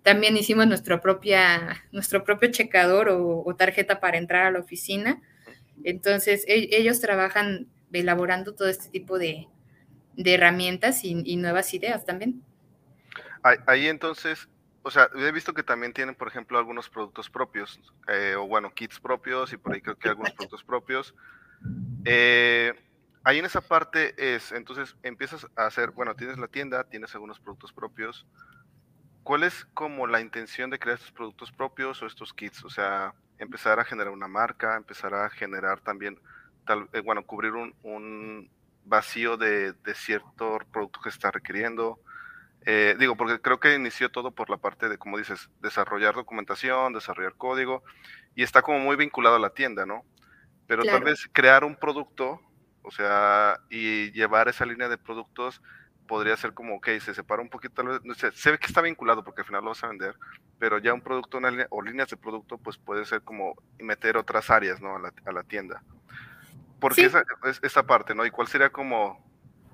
[0.06, 5.20] también hicimos nuestro, propia, nuestro propio checador o, tarjeta para entrar a la oficina.
[5.82, 9.48] Entonces, e, ellos trabajan elaborando todo este tipo de,
[10.16, 12.40] herramientas y, nuevas ideas también.
[13.42, 14.48] Ahí entonces,
[14.86, 18.72] o sea, he visto que también tienen, por ejemplo, algunos productos propios, eh, o bueno,
[18.72, 21.12] kits propios y por ahí creo que algunos productos propios.
[22.04, 22.72] Eh,
[23.24, 27.40] ahí en esa parte es, entonces empiezas a hacer, bueno, tienes la tienda, tienes algunos
[27.40, 28.28] productos propios,
[29.24, 32.64] ¿cuál es como la intención de crear estos productos propios o estos kits?
[32.64, 36.20] O sea, empezar a generar una marca, empezar a generar también,
[36.64, 38.48] tal, eh, bueno, cubrir un,
[38.84, 41.98] vacío de, cierto producto que está requiriendo.
[42.68, 46.92] Eh, digo, porque creo que inició todo por la parte de, como dices, desarrollar documentación,
[46.92, 47.84] desarrollar código,
[48.34, 50.04] y está como muy vinculado a la tienda, ¿no?
[50.66, 52.40] Pero tal vez crear un producto,
[52.82, 55.62] o sea, y llevar esa línea de productos
[56.08, 58.66] podría ser como, ok, se separa un poquito, tal vez, no sé, se ve que
[58.66, 60.16] está vinculado porque al final lo vas a vender,
[60.58, 64.50] pero ya un producto una o líneas de producto, pues puede ser como meter otras
[64.50, 64.96] áreas, ¿no?
[64.96, 65.84] A la, a la tienda.
[66.80, 67.24] Porque esa,
[67.62, 68.26] esa parte, ¿no?
[68.26, 69.24] ¿Y cuál sería como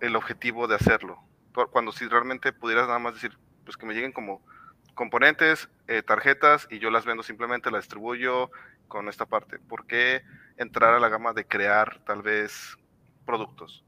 [0.01, 1.23] el objetivo de hacerlo?
[1.71, 4.43] Cuando si realmente pudieras nada más decir, pues que me lleguen como
[4.95, 8.51] componentes, eh, tarjetas, y yo las vendo simplemente, las distribuyo
[8.88, 9.59] con esta parte.
[9.59, 10.23] ¿Por qué
[10.57, 12.77] entrar a la gama de crear tal vez
[13.25, 13.85] productos?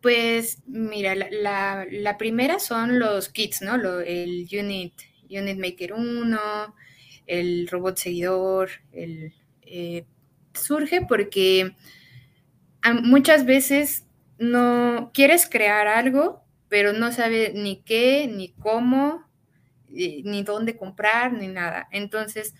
[0.00, 3.74] Pues mira, la, primera son los kits, ¿no?
[3.74, 4.94] el Unit,
[5.28, 6.74] Unit Maker 1,
[7.26, 10.04] el robot seguidor, eh,
[10.54, 11.74] surge porque
[13.02, 14.07] muchas veces
[14.38, 19.24] no quieres crear algo, pero no sabes ni qué, ni cómo,
[19.88, 21.88] ni dónde comprar, ni nada.
[21.92, 22.54] Entonces,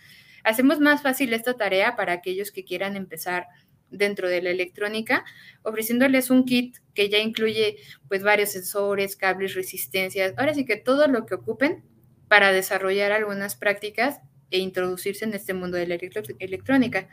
[0.44, 3.46] hacemos más fácil esta tarea para aquellos que quieran empezar
[3.90, 5.24] dentro de la electrónica,
[5.62, 11.06] ofreciéndoles un kit que ya incluye pues varios sensores, cables, resistencias, ahora sí que todo
[11.08, 11.82] lo que ocupen
[12.28, 15.98] para desarrollar algunas prácticas e introducirse en este mundo de la
[16.38, 17.08] electrónica.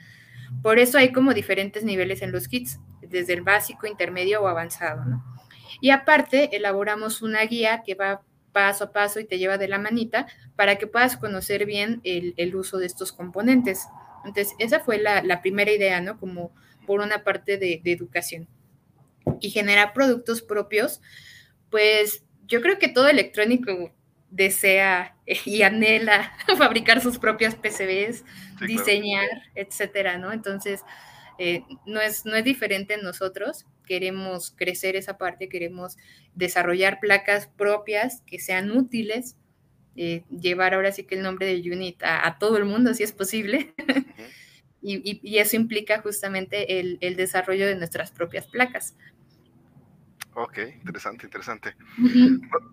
[0.62, 5.04] Por eso hay como diferentes niveles en los kits, desde el básico, intermedio o avanzado.
[5.82, 9.78] Y aparte, elaboramos una guía que va paso a paso y te lleva de la
[9.78, 13.86] manita para que puedas conocer bien el, uso de estos componentes.
[14.24, 16.18] Entonces, esa fue la, la primera idea, ¿no?
[16.18, 16.54] Como
[16.86, 18.48] por una parte de, educación.
[19.41, 21.02] Y generar productos propios,
[21.70, 23.91] pues yo creo que todo electrónico
[24.30, 28.24] desea y anhela fabricar sus propias PCBs,
[28.65, 30.32] diseñar, etcétera, ¿no?
[30.32, 30.84] Entonces,
[31.38, 35.98] eh, no, es, no es diferente en nosotros, queremos crecer esa parte, queremos
[36.34, 39.36] desarrollar placas propias que sean útiles,
[39.95, 43.12] eh, llevar ahora sí que el nombre de Unit a, todo el mundo, si es
[43.12, 43.74] posible.
[44.82, 48.95] y, eso implica justamente el, desarrollo de nuestras propias placas.
[50.34, 51.76] Ok, interesante, interesante.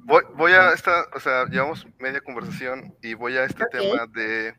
[0.04, 4.54] voy, a esta, o sea, llevamos media conversación y voy a este tema de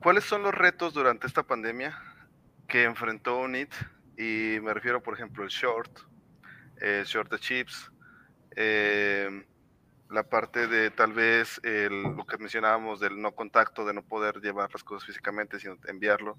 [0.00, 1.98] cuáles son los retos durante esta pandemia
[2.70, 3.72] que enfrentó UNIT
[4.16, 5.90] y me refiero, por ejemplo, el short,
[6.80, 7.90] el short de chips,
[8.54, 9.44] em,
[10.08, 14.70] la parte de tal vez lo que mencionábamos del no contacto, de no poder llevar
[14.72, 16.38] las cosas físicamente, sino enviarlo.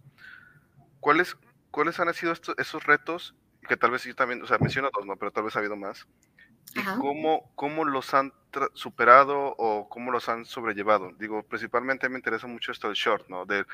[0.99, 1.37] ¿Cuáles,
[1.69, 3.35] cuáles han sido estos, esos retos?
[3.67, 5.15] Que tal vez yo también, o sea, menciono dos, ¿no?
[5.17, 6.07] Pero tal vez ha habido más.
[6.75, 8.33] ¿Y cómo, cómo los han
[8.73, 11.11] superado o cómo los han sobrellevado?
[11.19, 13.45] Digo, principalmente me interesa mucho esto del short, ¿no?
[13.45, 13.65] De,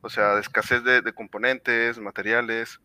[0.00, 2.80] o sea, de escasez de, de componentes, materiales.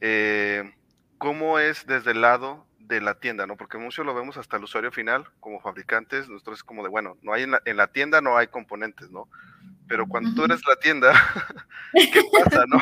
[0.00, 0.74] Eh,
[1.18, 3.56] ¿Cómo es desde el lado de la tienda, no?
[3.56, 7.16] Porque mucho lo vemos hasta el usuario final, como fabricantes, nosotros es como de, bueno,
[7.22, 9.28] no hay en la, tienda no hay componentes, ¿no?
[9.86, 11.12] Pero cuando tú eres la tienda,
[11.92, 12.78] ¿qué pasa, no?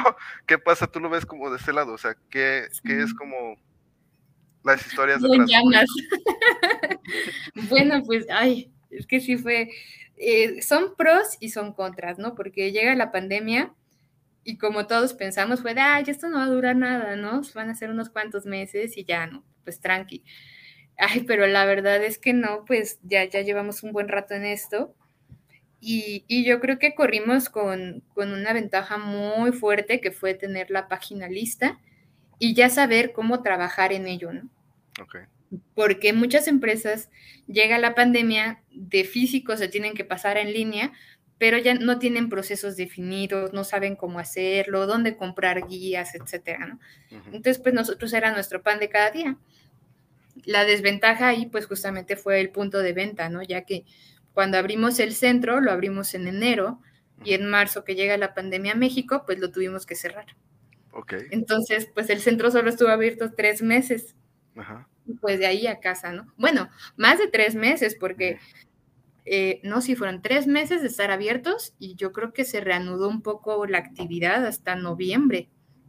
[0.47, 0.87] ¿Qué pasa?
[0.87, 3.57] Tú lo ves como de ese lado, o sea, ¿qué, qué es como
[4.67, 5.29] las historias de
[7.69, 9.71] bueno, pues, ay, es que sí fue,
[10.17, 12.35] eh, son pros y son contras, ¿no?
[12.35, 13.75] Porque llega la pandemia
[14.45, 17.43] y como todos pensamos fue de, ay, esto no va a durar nada, ¿no?
[17.55, 20.25] Van a ser unos cuantos meses y ya no, pues tranqui.
[20.99, 24.45] Ay, pero la verdad es que no, pues ya, ya llevamos un buen rato en
[24.45, 24.95] esto.
[25.81, 30.71] Y, y yo creo que corrimos con, con, una ventaja muy fuerte que fue tener
[30.71, 31.79] la página lista
[32.39, 34.49] y ya saber cómo trabajar en ello, ¿no?
[35.01, 35.23] Okay.
[35.75, 37.11] Porque muchas empresas
[37.47, 40.93] llega la pandemia de físico, se tienen que pasar en línea,
[41.39, 46.81] pero ya no tienen procesos definidos, no saben cómo hacerlo, dónde comprar guías, etcétera, ¿no?
[47.27, 49.37] Entonces, pues nosotros era nuestro pan de cada día.
[50.45, 53.43] La desventaja ahí, pues justamente fue el punto de venta, ¿no?
[53.43, 53.85] Ya que
[54.33, 56.81] cuando abrimos el centro, lo abrimos en enero,
[57.25, 60.27] y en marzo que llega la pandemia a México, pues lo tuvimos que cerrar.
[60.93, 61.15] Ok.
[61.31, 64.15] Entonces, pues el centro solo estuvo abierto tres meses.
[64.57, 64.89] Ajá.
[65.07, 66.33] Y pues de ahí a casa, ¿no?
[66.37, 68.39] Bueno, más de tres meses, porque
[69.25, 73.09] eh, no, si fueron tres meses de estar abiertos y yo creo que se reanudó
[73.09, 75.49] un poco la actividad hasta noviembre.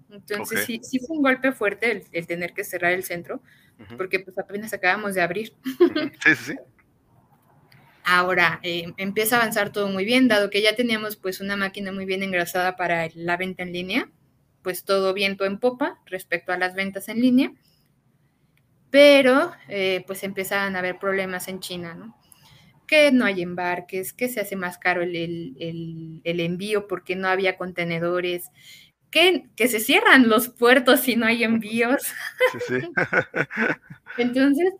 [0.09, 3.41] Entonces sí, sí fue un golpe fuerte el, tener que cerrar el centro,
[3.97, 5.53] porque pues apenas acabamos de abrir.
[6.23, 6.55] Sí, sí, sí.
[8.03, 11.91] Ahora eh, empieza a avanzar todo muy bien, dado que ya teníamos pues una máquina
[11.91, 14.09] muy bien engrasada para la venta en línea,
[14.61, 17.51] pues todo viento en popa respecto a las ventas en línea,
[18.89, 22.17] pero eh, pues empezaban a haber problemas en China, ¿no?
[22.87, 28.49] que no hay embarques, que se hace más caro el, envío porque no había contenedores,
[29.11, 32.01] que, que, se cierran los puertos si no hay envíos.
[32.51, 32.87] Sí, sí.
[34.17, 34.73] Entonces,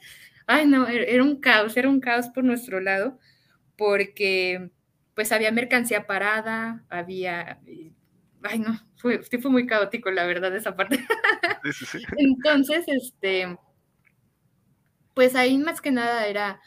[0.48, 3.20] ay no, er, era un caos, era un caos por nuestro lado,
[3.78, 4.72] porque
[5.13, 7.60] pues había mercancía parada, había,
[8.43, 11.06] ay no, fue, fue muy caótico la verdad esa parte.
[11.63, 12.06] Sí, sí, sí.
[12.17, 13.58] Entonces, este,
[15.17, 16.62] pues ahí más que nada era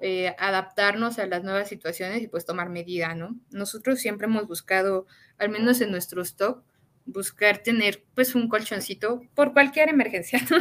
[0.00, 3.36] eh, adaptarnos a las nuevas situaciones y pues tomar medida, ¿no?
[3.52, 5.06] Nosotros siempre hemos buscado,
[5.38, 6.64] al menos en nuestro stock,
[7.06, 10.58] buscar tener pues un colchoncito por cualquier emergencia, ¿no?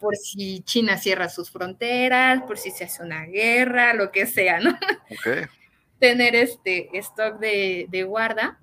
[0.00, 4.58] Por si China cierra sus fronteras, por si se hace una guerra, lo que sea,
[4.58, 4.76] ¿no?
[5.20, 5.44] Okay.
[6.00, 8.58] tener este stock de, de, guarda,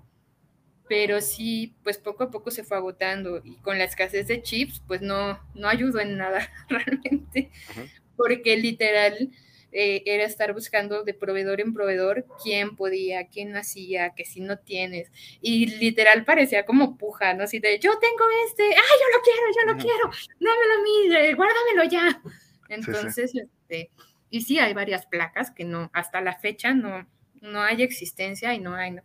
[0.87, 4.81] pero sí, pues poco a poco se fue agotando y con la escasez de chips,
[4.87, 7.51] pues no, no ayudó en nada realmente,
[8.15, 9.31] porque literal
[9.77, 14.57] eh, era estar buscando de proveedor en proveedor quién podía, quién hacía, que si no
[14.57, 15.11] tienes.
[15.41, 17.43] Y literal parecía como puja, ¿no?
[17.43, 20.09] Así de, yo tengo este, ¡ay, yo lo quiero, yo lo quiero!
[20.39, 22.21] Dámelo a mí, guárdamelo ya.
[22.69, 23.91] Entonces, este,
[24.29, 27.05] y sí hay varias placas que no, hasta la fecha no,
[27.41, 29.01] no hay existencia y no hay, no.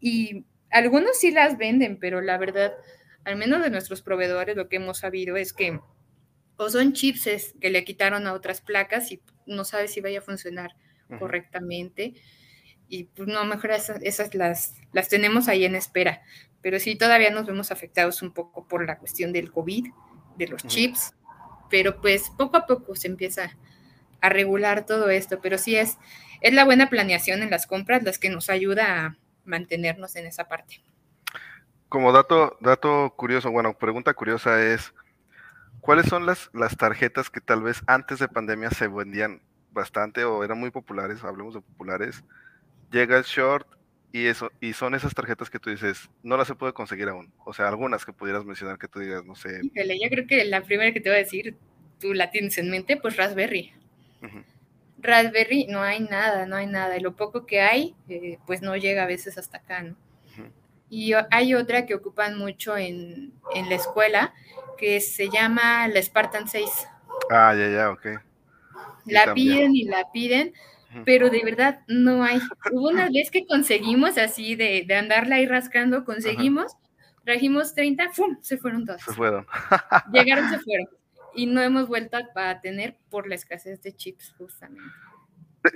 [0.00, 2.74] Y algunos sí las venden, pero la verdad,
[3.24, 5.78] al menos de nuestros proveedores, lo que hemos sabido es que
[6.56, 10.22] o son chips que le quitaron a otras placas y no sabe si vaya a
[10.22, 10.74] funcionar
[11.18, 12.14] correctamente.
[12.88, 16.22] Y pues no, mejor esas, esas, las, las tenemos ahí en espera.
[16.60, 19.86] Pero sí, todavía nos vemos afectados un poco por la cuestión del COVID,
[20.36, 21.12] de los chips.
[21.70, 23.56] Pero pues poco a poco se empieza
[24.20, 25.40] a regular todo esto.
[25.40, 25.98] Pero sí es,
[26.40, 30.48] es la buena planeación en las compras las que nos ayuda a mantenernos en esa
[30.48, 30.82] parte.
[31.88, 34.94] Como dato, dato curioso, bueno, pregunta curiosa es,
[35.80, 39.40] ¿cuáles son las, las tarjetas que tal vez antes de pandemia se vendían
[39.74, 42.24] bastante o eran muy populares, hablemos de populares.
[42.90, 43.66] Llega el short
[44.12, 47.30] y eso y son esas tarjetas que tú dices, no las se puede conseguir aún.
[47.44, 49.60] O sea, algunas que pudieras mencionar que tú digas, no sé.
[49.62, 51.56] yo creo que la primera que te voy a decir,
[52.00, 53.72] tú la tienes en mente, pues Raspberry.
[55.04, 56.96] Raspberry no hay nada, no hay nada.
[56.96, 59.96] Y lo poco que hay, eh, pues no llega a veces hasta acá, ¿no?
[60.90, 64.32] Y hay otra que ocupan mucho en, en, la escuela,
[64.78, 66.70] que se llama la Spartan 6.
[67.30, 68.06] Ah, ya, ya, ok.
[69.06, 70.52] la piden y la piden,
[71.04, 72.38] pero de verdad no hay.
[72.70, 76.76] Hubo una vez que conseguimos así de, de andarla ahí rascando, conseguimos,
[77.24, 78.36] trajimos 30, ¡fum!
[78.40, 79.02] Se fueron todas.
[79.02, 79.46] Se fueron.
[80.12, 80.86] Llegaron, se fueron.
[81.34, 84.90] Y no hemos vuelto a tener por la escasez de chips, justamente.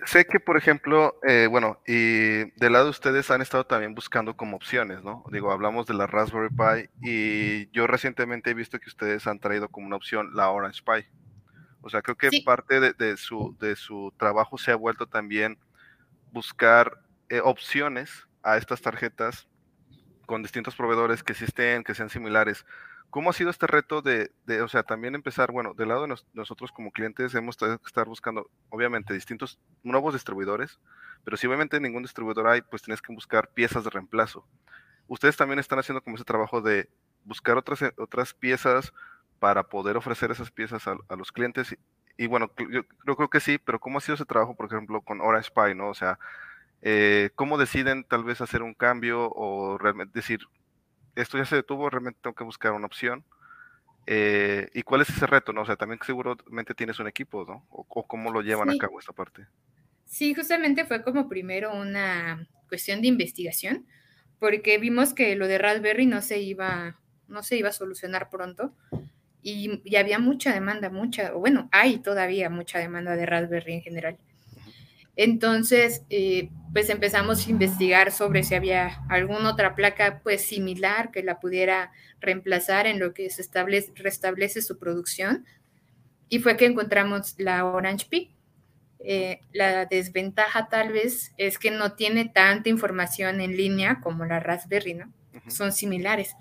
[0.04, 4.36] Sé que, por ejemplo, eh, bueno, y del lado de ustedes han estado también buscando
[4.36, 5.24] como opciones, ¿no?
[5.32, 9.70] Digo, hablamos de la Raspberry Pi y yo recientemente he visto que ustedes han traído
[9.70, 11.06] como una opción la Orange Pi.
[11.80, 15.58] O sea, creo que parte de, su, de su trabajo se ha vuelto también
[16.32, 17.00] buscar
[17.30, 19.48] eh, opciones a estas tarjetas
[20.26, 22.66] con distintos proveedores que existen, que sean similares.
[23.10, 24.30] ¿Cómo ha sido este reto de,
[24.62, 28.06] o sea, también empezar, bueno, del lado de nosotros como clientes hemos tenido que estar
[28.06, 30.78] buscando, obviamente, distintos nuevos distribuidores,
[31.24, 34.46] pero si obviamente ningún distribuidor hay, pues tienes que buscar piezas de reemplazo.
[35.06, 36.90] Ustedes también están haciendo como ese trabajo de
[37.24, 38.92] buscar otras, eh, otras piezas
[39.38, 41.76] para poder ofrecer esas piezas a, los clientes.
[42.18, 42.82] Y, bueno, yo,
[43.16, 45.88] creo que sí, pero ¿cómo ha sido ese trabajo, por ejemplo, con Orange Pi, ¿no?
[45.88, 46.18] O sea,
[46.82, 50.40] eh, ¿cómo deciden tal vez hacer un cambio o realmente decir,
[51.20, 53.24] esto ya se detuvo, realmente tengo que buscar una opción.
[54.06, 55.52] Eh, ¿Y cuál es ese reto?
[55.52, 55.62] No?
[55.62, 57.66] O sea, también seguramente tienes un equipo, ¿no?
[57.70, 59.46] O, cómo lo llevan a cabo esta parte.
[60.06, 63.86] Sí, justamente fue como primero una cuestión de investigación,
[64.38, 68.74] porque vimos que lo de Raspberry no se iba, no se iba a solucionar pronto.
[69.42, 73.82] Y, y había mucha demanda, mucha, o bueno, hay todavía mucha demanda de Raspberry en
[73.82, 74.18] general.
[75.20, 81.24] Entonces, eh, pues empezamos a investigar sobre si había alguna otra placa pues similar que
[81.24, 81.90] la pudiera
[82.20, 85.44] reemplazar en lo que se establece, restablece su producción.
[86.28, 88.30] Y fue que encontramos la Orange Pi.
[89.00, 94.38] Eh, la desventaja tal vez es que no tiene tanta información en línea como la
[94.38, 95.12] Raspberry, ¿no?
[95.48, 96.36] Son similares.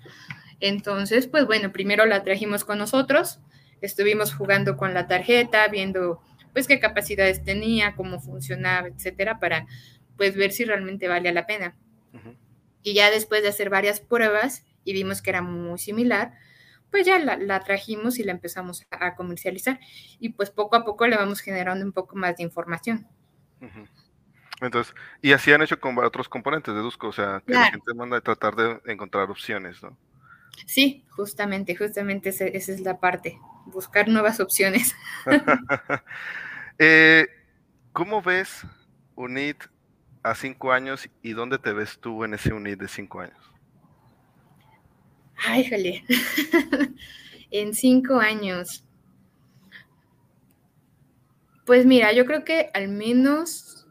[0.60, 3.40] Entonces, pues bueno, primero la trajimos con nosotros,
[3.80, 6.22] estuvimos jugando con la tarjeta, viendo
[6.58, 9.68] pues qué capacidades tenía, cómo funcionaba, etcétera, para
[10.16, 11.76] pues ver si realmente valía la pena.
[12.82, 16.32] Y ya después de hacer varias pruebas y vimos que era muy similar,
[16.90, 19.78] pues ya la, trajimos y la empezamos a comercializar.
[20.18, 23.06] Y pues poco a poco le vamos generando un poco más de información.
[24.60, 24.92] Entonces,
[25.22, 28.20] y así han hecho con otros componentes, deduzco, o sea, que la gente manda a
[28.20, 29.96] tratar de encontrar opciones, ¿no?
[30.66, 33.38] Sí, justamente, justamente esa es la parte
[33.68, 34.94] buscar nuevas opciones.
[36.78, 37.26] Eh,
[37.92, 38.62] ¿Cómo ves
[39.16, 39.64] UNIT
[40.22, 43.38] a cinco años y dónde te ves tú en ese UNIT de cinco años?
[45.44, 46.04] Ay, jale.
[47.50, 48.84] en cinco años.
[51.66, 53.86] Pues mira, yo creo que al menos,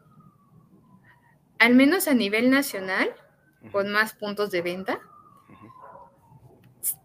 [1.58, 3.14] al menos a nivel nacional,
[3.70, 5.00] con más puntos de venta,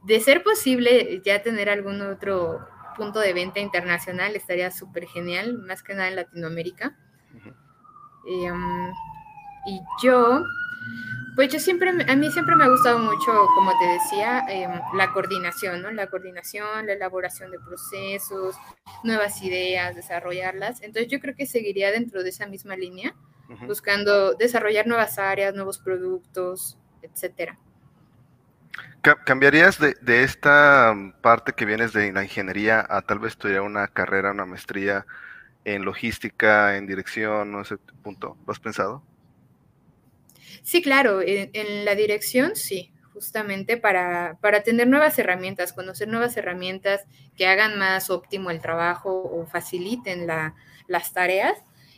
[0.03, 5.83] de ser posible ya tener algún otro punto de venta internacional estaría súper genial, más
[5.83, 6.97] que nada en Latinoamérica.
[8.25, 8.91] Em,
[9.65, 10.43] y yo,
[11.35, 15.11] pues yo siempre, a mí siempre me ha gustado mucho, como te decía, em, la
[15.11, 15.91] coordinación, ¿no?
[15.91, 18.55] La coordinación, la elaboración de procesos,
[19.03, 20.81] nuevas ideas, desarrollarlas.
[20.81, 23.15] Entonces yo creo que seguiría dentro de esa misma línea,
[23.67, 27.59] buscando desarrollar nuevas áreas, nuevos productos, etcétera.
[29.03, 34.31] ¿Cambiarías de, esta parte que vienes de la ingeniería a tal vez estudiar una carrera,
[34.31, 35.05] una maestría
[35.65, 38.37] en logística, en dirección, no sé, punto?
[38.47, 39.03] ¿Lo has pensado?
[40.61, 47.01] Sí, claro, en, la dirección sí, justamente para, para, tener nuevas herramientas, conocer nuevas herramientas
[47.35, 50.27] que hagan más óptimo el trabajo o faciliten
[50.87, 51.57] las tareas.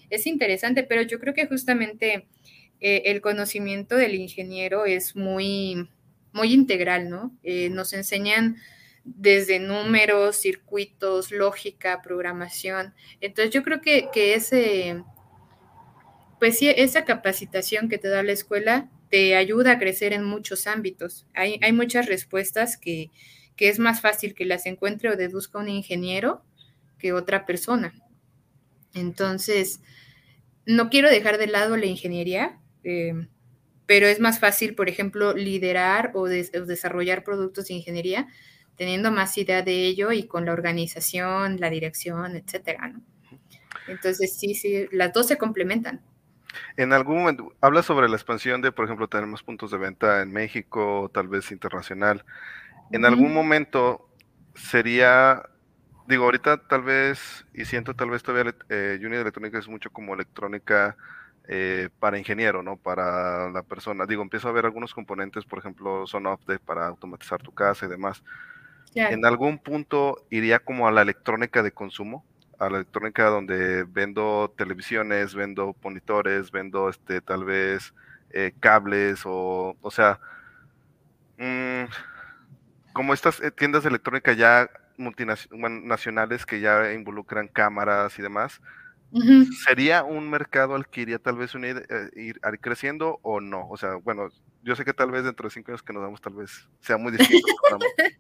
[0.10, 2.28] Es interesante, pero yo creo que justamente
[2.82, 5.88] eh, el conocimiento del ingeniero es muy
[6.36, 7.34] muy integral, ¿no?
[7.44, 8.58] Eh, nos enseñan
[9.06, 12.94] desde números, circuitos, lógica, programación.
[13.22, 15.02] Entonces yo creo que, ese,
[16.38, 20.68] pues sí, esa capacitación que te da la escuela te ayuda a crecer en muchos
[20.68, 21.26] ámbitos.
[21.34, 23.12] Hay, hay muchas respuestas que,
[23.58, 26.44] es más fácil que las encuentre o deduzca un ingeniero
[27.00, 27.94] que otra persona.
[28.94, 29.80] Entonces,
[30.66, 32.60] no quiero dejar de lado la ingeniería.
[32.84, 33.14] Eh,
[33.86, 38.28] pero es más fácil, por ejemplo, liderar o, desarrollar productos de ingeniería
[38.76, 42.94] teniendo más idea de ello y con la organización, la dirección, etcétera,
[43.88, 46.02] Entonces, sí, sí, las dos se complementan.
[46.78, 50.32] En algún momento, habla sobre la expansión de, por ejemplo, tenemos puntos de venta en
[50.32, 52.26] México, tal vez internacional.
[52.92, 54.10] En algún momento
[54.54, 55.44] sería,
[56.08, 60.14] digo, ahorita tal vez, y siento tal vez todavía eh, Unit Electrónica es mucho como
[60.14, 60.98] electrónica
[61.48, 62.78] eh, para ingeniero, ¿no?
[62.78, 64.06] Para la persona.
[64.06, 67.90] Digo, empiezo a ver algunos componentes, por ejemplo, son update para automatizar tu casa y
[67.90, 68.24] demás.
[68.96, 72.24] En algún punto iría como a la electrónica de consumo,
[72.58, 77.94] a la electrónica donde vendo televisiones, vendo monitores, vendo este tal vez
[78.30, 80.20] eh, cables o, o sea,
[81.38, 81.84] mmm,
[82.94, 88.62] como estas eh, tiendas de electrónica ya multinacionales que ya involucran cámaras y demás,
[89.66, 93.68] ¿sería un mercado al que iría tal vez eh, ir, creciendo o no?
[93.70, 94.30] O sea, bueno,
[94.64, 96.98] yo sé que tal vez dentro de cinco años que nos damos tal vez sea
[96.98, 97.48] muy distinto.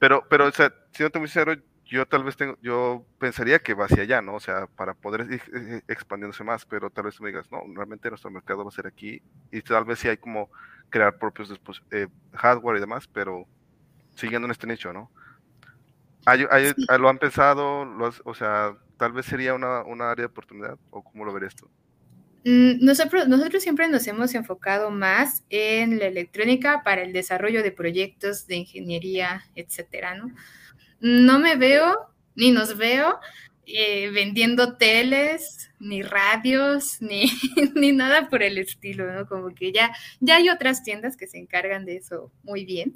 [0.00, 1.54] pero, pero, o sea, si no te muy sincero,
[1.84, 4.34] yo tal vez tengo, yo pensaría que va hacia allá, ¿no?
[4.34, 7.60] O sea, para poder ir eh, expandiéndose más, pero tal vez tú me digas, no,
[7.74, 9.22] realmente nuestro mercado va a ser aquí
[9.52, 10.50] y tal vez sí hay como
[10.88, 11.52] crear propios
[12.32, 13.46] hardware y demás, pero
[14.14, 15.10] siguiendo en este nicho, ¿no?
[16.98, 17.86] ¿Lo han pensado?
[18.24, 21.68] o sea, tal vez sería una, área de oportunidad o cómo lo verías tú?
[22.44, 27.72] Mm, nosotros, nosotros siempre nos hemos enfocado más en la electrónica para el desarrollo de
[27.72, 30.34] proyectos de ingeniería, etcétera, ¿no?
[31.00, 31.94] No me veo,
[32.34, 33.18] ni nos veo
[33.66, 37.26] eh, vendiendo teles, ni radios, ni,
[37.74, 39.26] ni, nada por el estilo, ¿no?
[39.26, 42.94] Como que ya, ya hay otras tiendas que se encargan de eso muy bien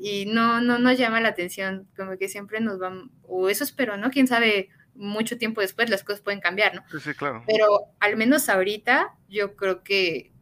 [0.00, 3.96] y no, no nos llama la atención, como que siempre nos van, o eso espero,
[3.96, 4.10] ¿no?
[4.10, 6.82] Quién sabe, mucho tiempo después las cosas pueden cambiar, ¿no?
[6.90, 7.44] Sí, sí, claro.
[7.46, 10.32] Pero al menos ahorita yo creo que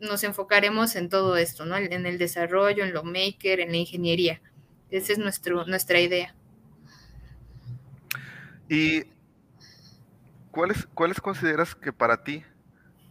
[0.00, 1.76] nos enfocaremos en todo esto, ¿no?
[1.76, 4.40] En el desarrollo, en lo maker, en la ingeniería.
[4.90, 6.34] Esa es nuestro, nuestra idea.
[8.68, 9.04] ¿Y
[10.50, 12.44] cuáles, cuáles consideras que para ti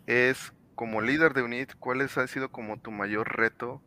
[0.05, 3.81] es como líder de UNIT, cuáles ha sido como tu mayor reto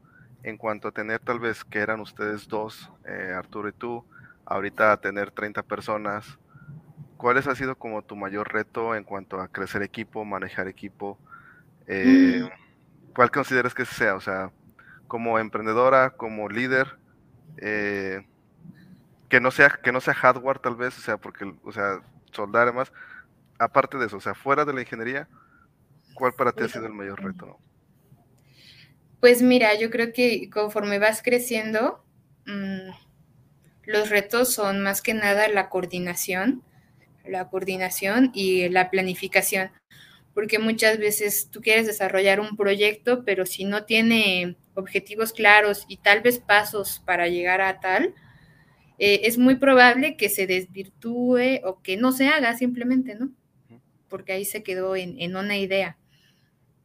[0.44, 4.04] en cuanto a tener tal vez que eran ustedes dos, eh, Arturo y tú,
[4.44, 6.38] ahorita a tener 30 personas,
[7.16, 11.18] ¿cuáles ha sido como tu mayor reto en cuanto a crecer equipo, manejar equipo?
[11.86, 13.14] Eh, mm.
[13.14, 14.14] ¿Cuál consideras que sea?
[14.16, 14.50] O sea,
[15.08, 16.98] como emprendedora, como líder,
[17.56, 18.26] eh,
[19.30, 22.64] que no sea que no sea hardware tal vez, o sea, porque, o sea, soldar
[22.64, 22.92] además,
[23.58, 25.26] aparte de eso, o sea, fuera de la ingeniería,
[26.14, 27.58] ¿cuál para ti ha sido el mayor reto?
[29.20, 32.04] Pues mira, yo creo que conforme vas creciendo,
[32.46, 32.90] mm,
[33.86, 36.62] los retos son más que nada la coordinación,
[37.26, 39.70] la coordinación y la planificación,
[40.34, 45.98] porque muchas veces tú quieres desarrollar un proyecto, pero si no tiene objetivos claros y
[45.98, 48.14] tal vez pasos para llegar a tal,
[48.98, 53.30] eh, es muy probable que se desvirtúe o que no se haga simplemente, ¿no?
[54.08, 55.98] Porque ahí se quedó en, en una idea.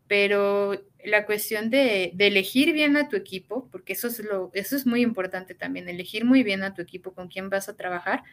[0.09, 0.73] Pero
[1.05, 5.01] la cuestión de, elegir bien a tu equipo, porque eso es, lo, eso es muy
[5.01, 8.23] importante también, elegir muy bien a tu equipo con quién vas a trabajar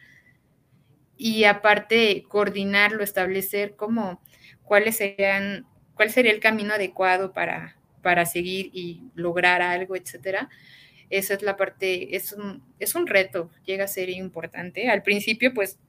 [1.15, 4.21] y aparte coordinarlo, establecer cómo,
[4.63, 10.49] cuáles serían, cuál sería el camino adecuado para, para seguir y lograr algo, etcétera.
[11.09, 14.89] Esa es la parte, es un, es un reto, llega a ser importante.
[14.89, 15.79] Al principio, pues,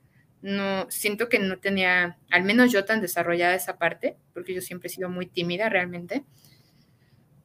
[0.43, 4.89] no, siento que no tenía, al menos yo tan desarrollada esa parte, porque yo siempre
[4.89, 6.25] he sido muy tímida realmente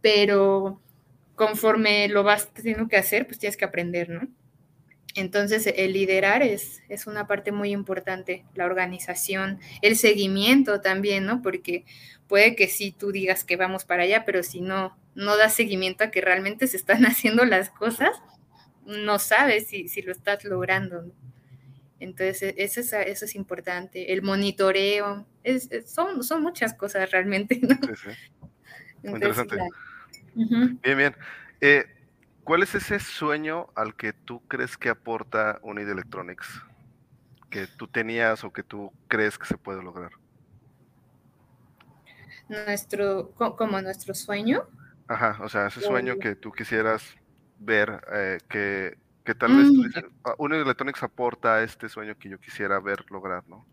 [0.04, 0.82] pero
[1.36, 4.28] conforme lo vas teniendo que hacer, pues tienes que aprender, ¿no?
[5.16, 11.42] Entonces, el liderar es, es una parte muy importante, la organización, el seguimiento también, ¿no?
[11.42, 11.86] Porque
[12.28, 16.04] puede que sí tú digas que vamos para allá, pero si no, no das seguimiento
[16.04, 18.12] a que realmente se están haciendo las cosas,
[18.86, 21.04] no sabes si, lo estás logrando.
[21.04, 21.14] ¿no?
[22.04, 24.12] Entonces, e, eso es, eso es importante.
[24.12, 27.76] El monitoreo, es, son, son muchas cosas realmente, ¿no?
[27.76, 29.10] Sí, sí.
[29.10, 29.58] interesante.
[30.36, 31.16] Bien, bien.
[31.62, 31.86] Eh,
[32.44, 36.62] ¿Cuál es ese sueño al que tú crees que aporta Unid Electronics?
[37.50, 40.12] Que tú tenías o que tú crees que se puede lograr.
[42.50, 44.68] Nuestro, como nuestro sueño.
[45.08, 47.16] Ajá, o sea, ese sueño que tú quisieras
[47.60, 50.54] ver, eh, que, que, tal vez mm.
[50.54, 53.66] Electronics aporta este sueño que yo quisiera ver lograr, ¿no?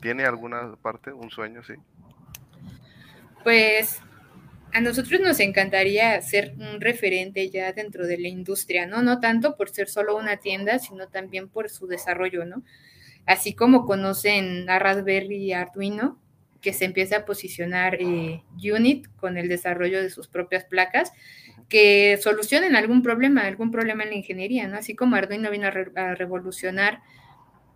[0.00, 1.74] ¿Tiene alguna parte, un sueño, sí?
[3.42, 4.00] Pues
[4.72, 9.02] a nosotros nos encantaría ser un referente ya dentro de la industria, ¿no?
[9.02, 12.62] No tanto por ser solo una tienda, sino también por su desarrollo, ¿no?
[13.24, 16.20] Así como conocen a Raspberry y Arduino,
[16.60, 21.12] que se empieza a posicionar eh, Unit con el desarrollo de sus propias placas,
[21.68, 24.76] que solucionen algún problema, algún problema en la ingeniería, ¿no?
[24.76, 27.00] Así como Arduino vino a, a revolucionar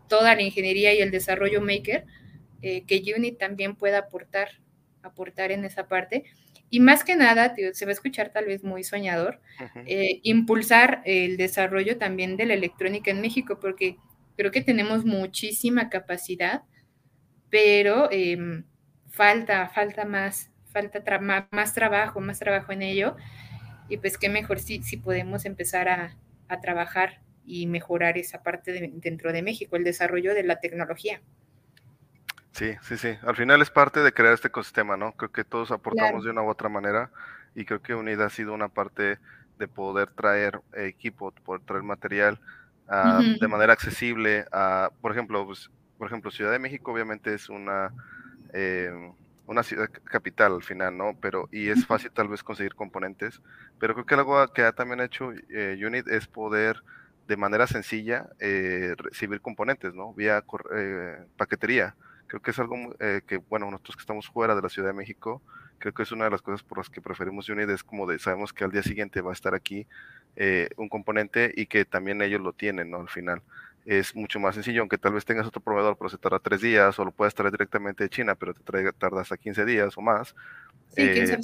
[0.09, 2.05] toda la ingeniería y el desarrollo maker,
[2.63, 4.49] eh, que Unit también pueda aportar,
[5.03, 6.25] aportar en esa parte.
[6.71, 9.41] Y más que nada, se va a escuchar tal vez muy soñador,
[9.87, 13.97] eh, impulsar el desarrollo también de la electrónica en México, porque
[14.37, 16.63] creo que tenemos muchísima capacidad,
[17.49, 18.65] pero em,
[19.09, 21.01] falta, falta más, falta
[21.51, 23.17] más trabajo, más trabajo en ello.
[23.89, 26.17] Y pues qué mejor si, si podemos empezar a,
[26.49, 31.21] a trabajar y mejorar esa parte dentro de México, el desarrollo de la tecnología.
[32.53, 33.17] Sí, sí, sí.
[33.23, 35.13] Al final es parte de crear este ecosistema, ¿no?
[35.13, 37.11] Creo que todos aportamos de una u otra manera
[37.55, 39.19] y creo que UNIDA ha sido una parte
[39.59, 42.41] de poder traer equipo, poder traer material
[42.89, 44.45] ah, de manera accesible.
[44.53, 47.93] A, por ejemplo, pues, por ejemplo, Ciudad de México obviamente es una
[48.53, 48.91] eh,
[49.49, 51.17] una ciudad capital al final, ¿no?
[51.21, 53.41] Pero, y es fácil tal vez conseguir componentes,
[53.81, 56.83] pero creo que algo que ha también hecho eh, Unit es poder
[57.27, 60.13] de manera sencilla eh, recibir componentes, ¿no?
[60.13, 60.45] Vía
[60.75, 61.97] eh, paquetería.
[62.27, 65.41] Creo que es algo que, bueno, nosotros que estamos fuera de la Ciudad de México,
[65.79, 68.19] creo que es una de las cosas por las que preferimos Unit, es como de,
[68.19, 69.87] sabemos que al día siguiente va a estar aquí
[70.77, 73.01] un componente y que también ellos lo tienen, ¿no?
[73.01, 73.41] Al final
[73.85, 76.99] es mucho más sencillo, aunque tal vez tengas otro proveedor, pero se tarda tres días,
[76.99, 80.03] o lo puedes traer directamente de China, pero te trae, tarda hasta 15 días o
[80.03, 80.35] más.
[80.91, 81.39] Sí, eh,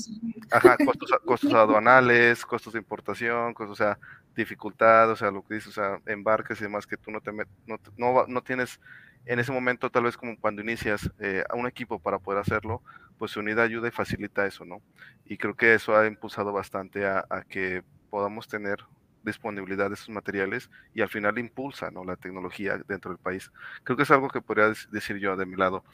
[0.50, 3.98] ajá, costos, costos aduanales, costos de importación, costos, o sea,
[4.34, 7.32] dificultad, o sea, lo que dices, o sea, embarques y demás que tú no, te
[7.32, 8.80] no, no, no, tienes
[9.26, 12.82] en ese momento, tal vez como cuando inicias eh, a un equipo para poder hacerlo,
[13.18, 14.82] pues su unidad ayuda y facilita eso, ¿no?
[15.24, 18.80] Y creo que eso ha impulsado bastante a, a que podamos tener
[19.24, 22.04] disponibilidad de esos materiales y al final impulsa ¿no?
[22.04, 23.50] la tecnología dentro del país.
[23.82, 25.84] Creo que es algo que podría decir yo de mi lado.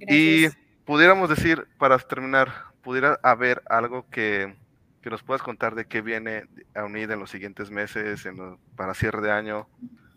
[0.00, 0.48] Y
[0.84, 4.54] pudiéramos decir, para terminar, pudiera haber algo que,
[5.02, 8.94] que nos puedas contar de qué viene a unir en los siguientes meses, en para
[8.94, 9.68] cierre de año.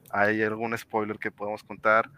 [0.10, 2.10] ¿Hay algún spoiler que podamos contar?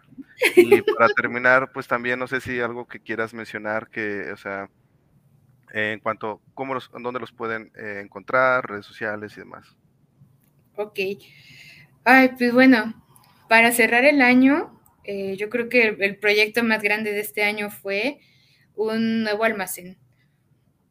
[0.56, 4.70] Y para terminar, pues también no sé si algo que quieras mencionar, que, o sea,
[5.72, 9.76] en cuanto a cómo los, dónde los pueden eh, encontrar, redes sociales y demás.
[10.80, 10.98] Ok.
[12.04, 12.94] Ay, pues bueno,
[13.50, 17.70] para cerrar el año, eh, yo creo que el, proyecto más grande de este año
[17.70, 18.18] fue
[18.76, 19.98] un nuevo almacén.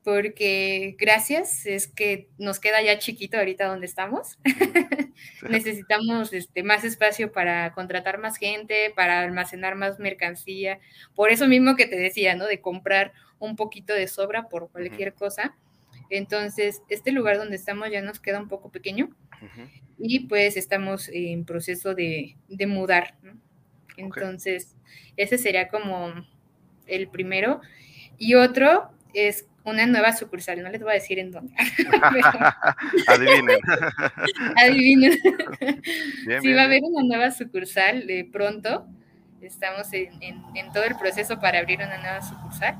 [0.03, 4.37] Porque gracias, es que nos queda ya chiquito ahorita donde estamos.
[5.49, 10.79] Necesitamos este, más espacio para contratar más gente, para almacenar más mercancía.
[11.15, 12.45] Por eso mismo que te decía, ¿no?
[12.45, 15.57] De comprar un poquito de sobra por cualquier cosa.
[16.09, 19.09] Entonces, este lugar donde estamos ya nos queda un poco pequeño
[19.97, 22.35] y pues estamos en proceso de,
[22.67, 23.15] mudar.
[23.97, 24.75] Entonces,
[25.17, 26.13] ese sería como
[26.87, 27.61] el primero.
[28.17, 31.53] Y otro es una nueva sucursal, no les voy a decir en dónde.
[33.07, 33.59] Adivinen.
[34.57, 35.17] Adivinen.
[36.41, 38.87] sí, va a haber una nueva sucursal de pronto.
[39.41, 40.09] Estamos en,
[40.73, 42.77] todo el proceso para abrir una nueva sucursal.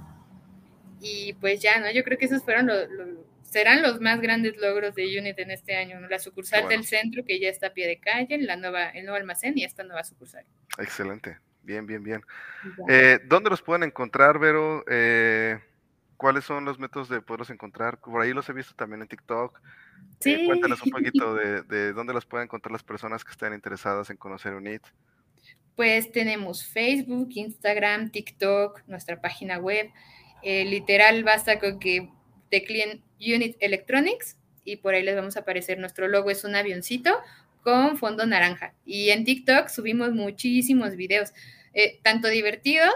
[1.02, 1.91] Y pues ya, ¿no?
[1.91, 2.88] Yo creo que esos fueron los
[3.50, 7.39] serán los más grandes logros de Unit en este año, la sucursal del centro que
[7.39, 10.45] ya está a pie de calle, la nueva, el nuevo almacén y esta nueva sucursal.
[10.78, 12.22] Excelente, bien, bien, bien.
[12.88, 14.84] Eh, ¿Dónde los pueden encontrar, Vero?
[14.88, 15.60] Eh,
[16.16, 18.00] ¿Cuáles son los métodos de poderlos encontrar?
[18.00, 19.58] Por ahí los he visto también en TikTok.
[19.58, 19.62] Eh,
[20.20, 20.45] sí.
[20.45, 24.18] cuéntanos un poquito de, de, dónde los pueden encontrar las personas que estén interesadas en
[24.18, 24.84] conocer UNIT.
[25.76, 29.89] Pues tenemos Facebook, Instagram, TikTok, nuestra página web.
[30.44, 32.10] Literal, basta con que
[32.50, 35.80] tecleen Unit Electronics y por ahí les vamos a aparecer.
[35.80, 37.12] Nuestro logo es un avioncito
[37.62, 38.74] con fondo naranja.
[38.86, 41.34] Y en TikTok subimos muchísimos videos,
[41.74, 42.94] eh, tanto divertidos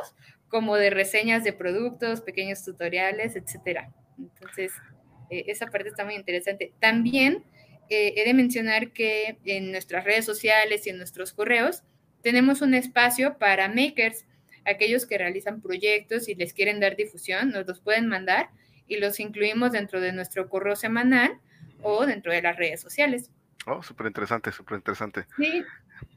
[0.48, 3.92] como de reseñas de productos, pequeños tutoriales, etcétera.
[4.18, 4.72] Entonces,
[5.30, 6.74] eh, esa parte está muy interesante.
[6.80, 7.44] También
[7.90, 11.84] eh, he de mencionar que en nuestras redes sociales y en nuestros correos
[12.22, 14.26] tenemos un espacio para makers,
[14.66, 18.50] aquellos que realizan proyectos y les quieren dar difusión, nos los pueden mandar
[18.88, 21.40] y los incluimos dentro de nuestro correo semanal
[21.82, 23.30] o dentro de las redes sociales.
[23.66, 25.26] Oh, súper interesante, súper interesante.
[25.38, 25.64] Sí.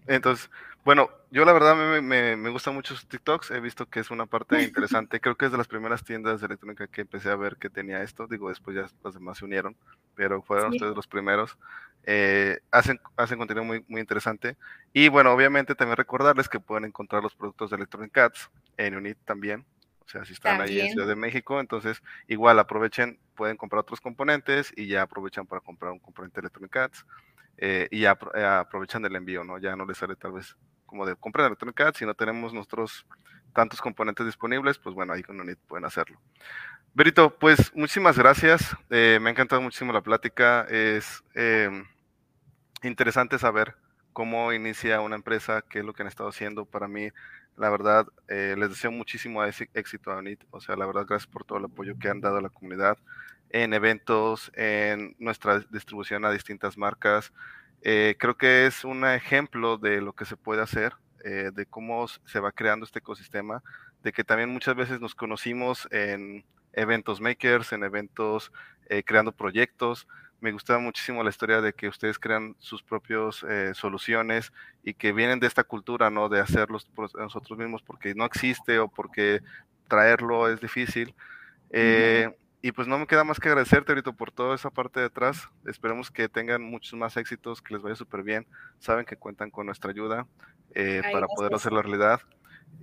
[0.06, 0.50] Entonces,
[0.84, 4.10] bueno, yo la verdad me, me, me gustan mucho sus TikToks, he visto que es
[4.10, 7.36] una parte interesante, creo que es de las primeras tiendas de electrónica que empecé a
[7.36, 9.76] ver que tenía esto, digo, después ya los demás se unieron,
[10.14, 11.56] pero fueron ustedes los primeros.
[12.08, 14.56] Eh, hacen, hacen contenido muy, muy interesante.
[14.92, 19.18] Y bueno, obviamente también recordarles que pueden encontrar los productos de Electronic Cats en Unit
[19.24, 19.64] también,
[20.06, 24.00] o sea, si están ahí en Ciudad de México, entonces igual aprovechen, pueden comprar otros
[24.00, 27.04] componentes y ya aprovechan para comprar un componente Electronic Arts
[27.58, 29.58] eh, y ya eh, aprovechan el envío, ¿no?
[29.58, 33.04] Ya no les sale tal vez como de comprar Electronic Arts, si no tenemos nuestros
[33.52, 36.20] tantos componentes disponibles, pues bueno, ahí con Unit pueden hacerlo.
[36.94, 38.76] Berito, pues muchísimas gracias.
[38.90, 40.66] Eh, me ha encantado muchísimo la plática.
[40.70, 41.84] Es em,
[42.82, 43.74] interesante saber
[44.12, 46.64] cómo inicia una empresa, qué es lo que han estado haciendo.
[46.64, 47.10] Para mí
[47.56, 50.44] La verdad, eh, les deseo muchísimo éxito a UNIT.
[50.50, 52.98] O sea, la verdad, gracias por todo el apoyo que han dado a la comunidad
[53.50, 57.32] en eventos, en nuestra distribución a distintas marcas.
[57.80, 60.94] Eh, creo que es un ejemplo de lo que se puede hacer,
[61.24, 63.62] eh, de cómo se va creando este ecosistema,
[64.02, 66.44] de que también muchas veces nos conocimos en
[66.74, 68.52] eventos makers, en eventos
[69.04, 70.06] creando proyectos,
[70.40, 75.12] me gusta muchísimo la historia de que ustedes crean sus propias eh, soluciones y que
[75.12, 76.28] vienen de esta cultura, ¿no?
[76.28, 79.40] De hacerlos nosotros mismos porque no existe o porque
[79.88, 81.14] traerlo es difícil.
[81.70, 82.30] Eh,
[82.62, 85.48] y pues no me queda más que agradecerte ahorita por toda esa parte de atrás.
[85.66, 88.46] Esperemos que tengan muchos más éxitos, que les vaya súper bien.
[88.78, 90.26] Saben que cuentan con nuestra ayuda
[90.74, 92.20] eh, para poder hacer la realidad.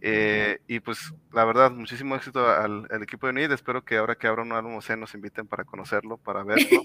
[0.06, 3.52] Eh, y pues la verdad, muchísimo éxito al, equipo de UNID.
[3.54, 6.82] Espero que ahora que abra un nuevo museo nos inviten para conocerlo, para verlo.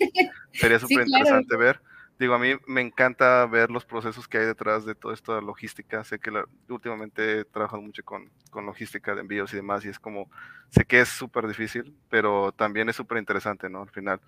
[0.53, 1.81] Sería súper interesante ver.
[2.19, 6.03] Digo, a mí me encanta ver los procesos que hay detrás de toda esta logística.
[6.05, 6.33] Sé que
[6.69, 10.29] últimamente he trabajado mucho con, con, logística de envíos y demás, y es como,
[10.69, 13.83] sé que es súper difícil, pero también es súper interesante, ¿no?
[13.83, 14.21] Al final.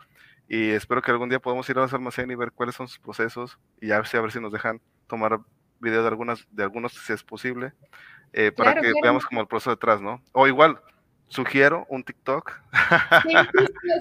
[0.48, 2.98] Y espero que algún día podamos ir a los almacén y ver cuáles son sus
[2.98, 5.40] procesos, y ya a ver si nos dejan tomar
[5.80, 7.72] video de, algunas, de algunos si es posible.
[8.32, 10.22] Eh, para que veamos como el proceso detrás, ¿no?
[10.32, 10.80] O igual,
[11.28, 12.52] sugiero un TikTok.
[13.22, 13.34] Sí,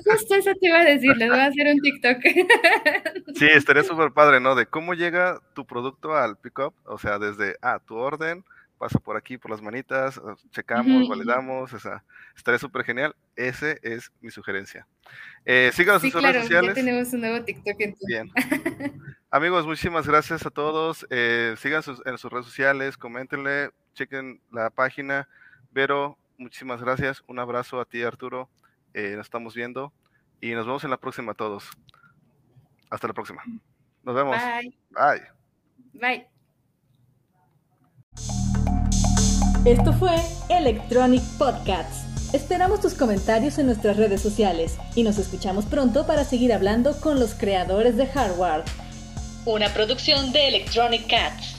[0.06, 2.18] justo, eso te iba a decir, les voy a hacer un TikTok.
[3.36, 4.56] Sí, estaría súper padre, ¿no?
[4.56, 8.44] De cómo llega tu producto al pickup, o sea, desde, ah, tu orden,
[8.80, 12.04] pasa por aquí, por las manitas, ah, checamos, validamos, o sea,
[12.36, 13.16] estaría súper genial.
[13.36, 14.88] Ese es mi sugerencia.
[15.46, 16.70] Eh, síganos en sus redes sociales.
[16.70, 18.08] Ya tenemos un nuevo TikTok entonces.
[18.08, 18.32] Bien.
[19.30, 21.06] Amigos, muchísimas gracias a todos.
[21.10, 25.28] Eh, sigan en sus redes sociales, coméntenle, chequen la página.
[25.72, 27.22] Vero, muchísimas gracias.
[27.28, 28.50] Un abrazo a ti, Arturo.
[28.94, 29.94] Eh, nos estamos viendo
[30.42, 31.70] y nos vemos en la próxima a todos.
[32.90, 33.44] Hasta la próxima.
[34.04, 34.38] Nos vemos.
[34.38, 34.74] Bye.
[34.90, 35.22] Bye.
[35.94, 36.39] Bye.
[39.66, 40.16] Esto fue
[40.48, 42.06] Electronic Podcasts.
[42.34, 47.20] Esperamos tus comentarios en nuestras redes sociales y nos escuchamos pronto para seguir hablando con
[47.20, 48.64] los creadores de hardware.
[49.46, 51.59] Una producción de Electronic Cats.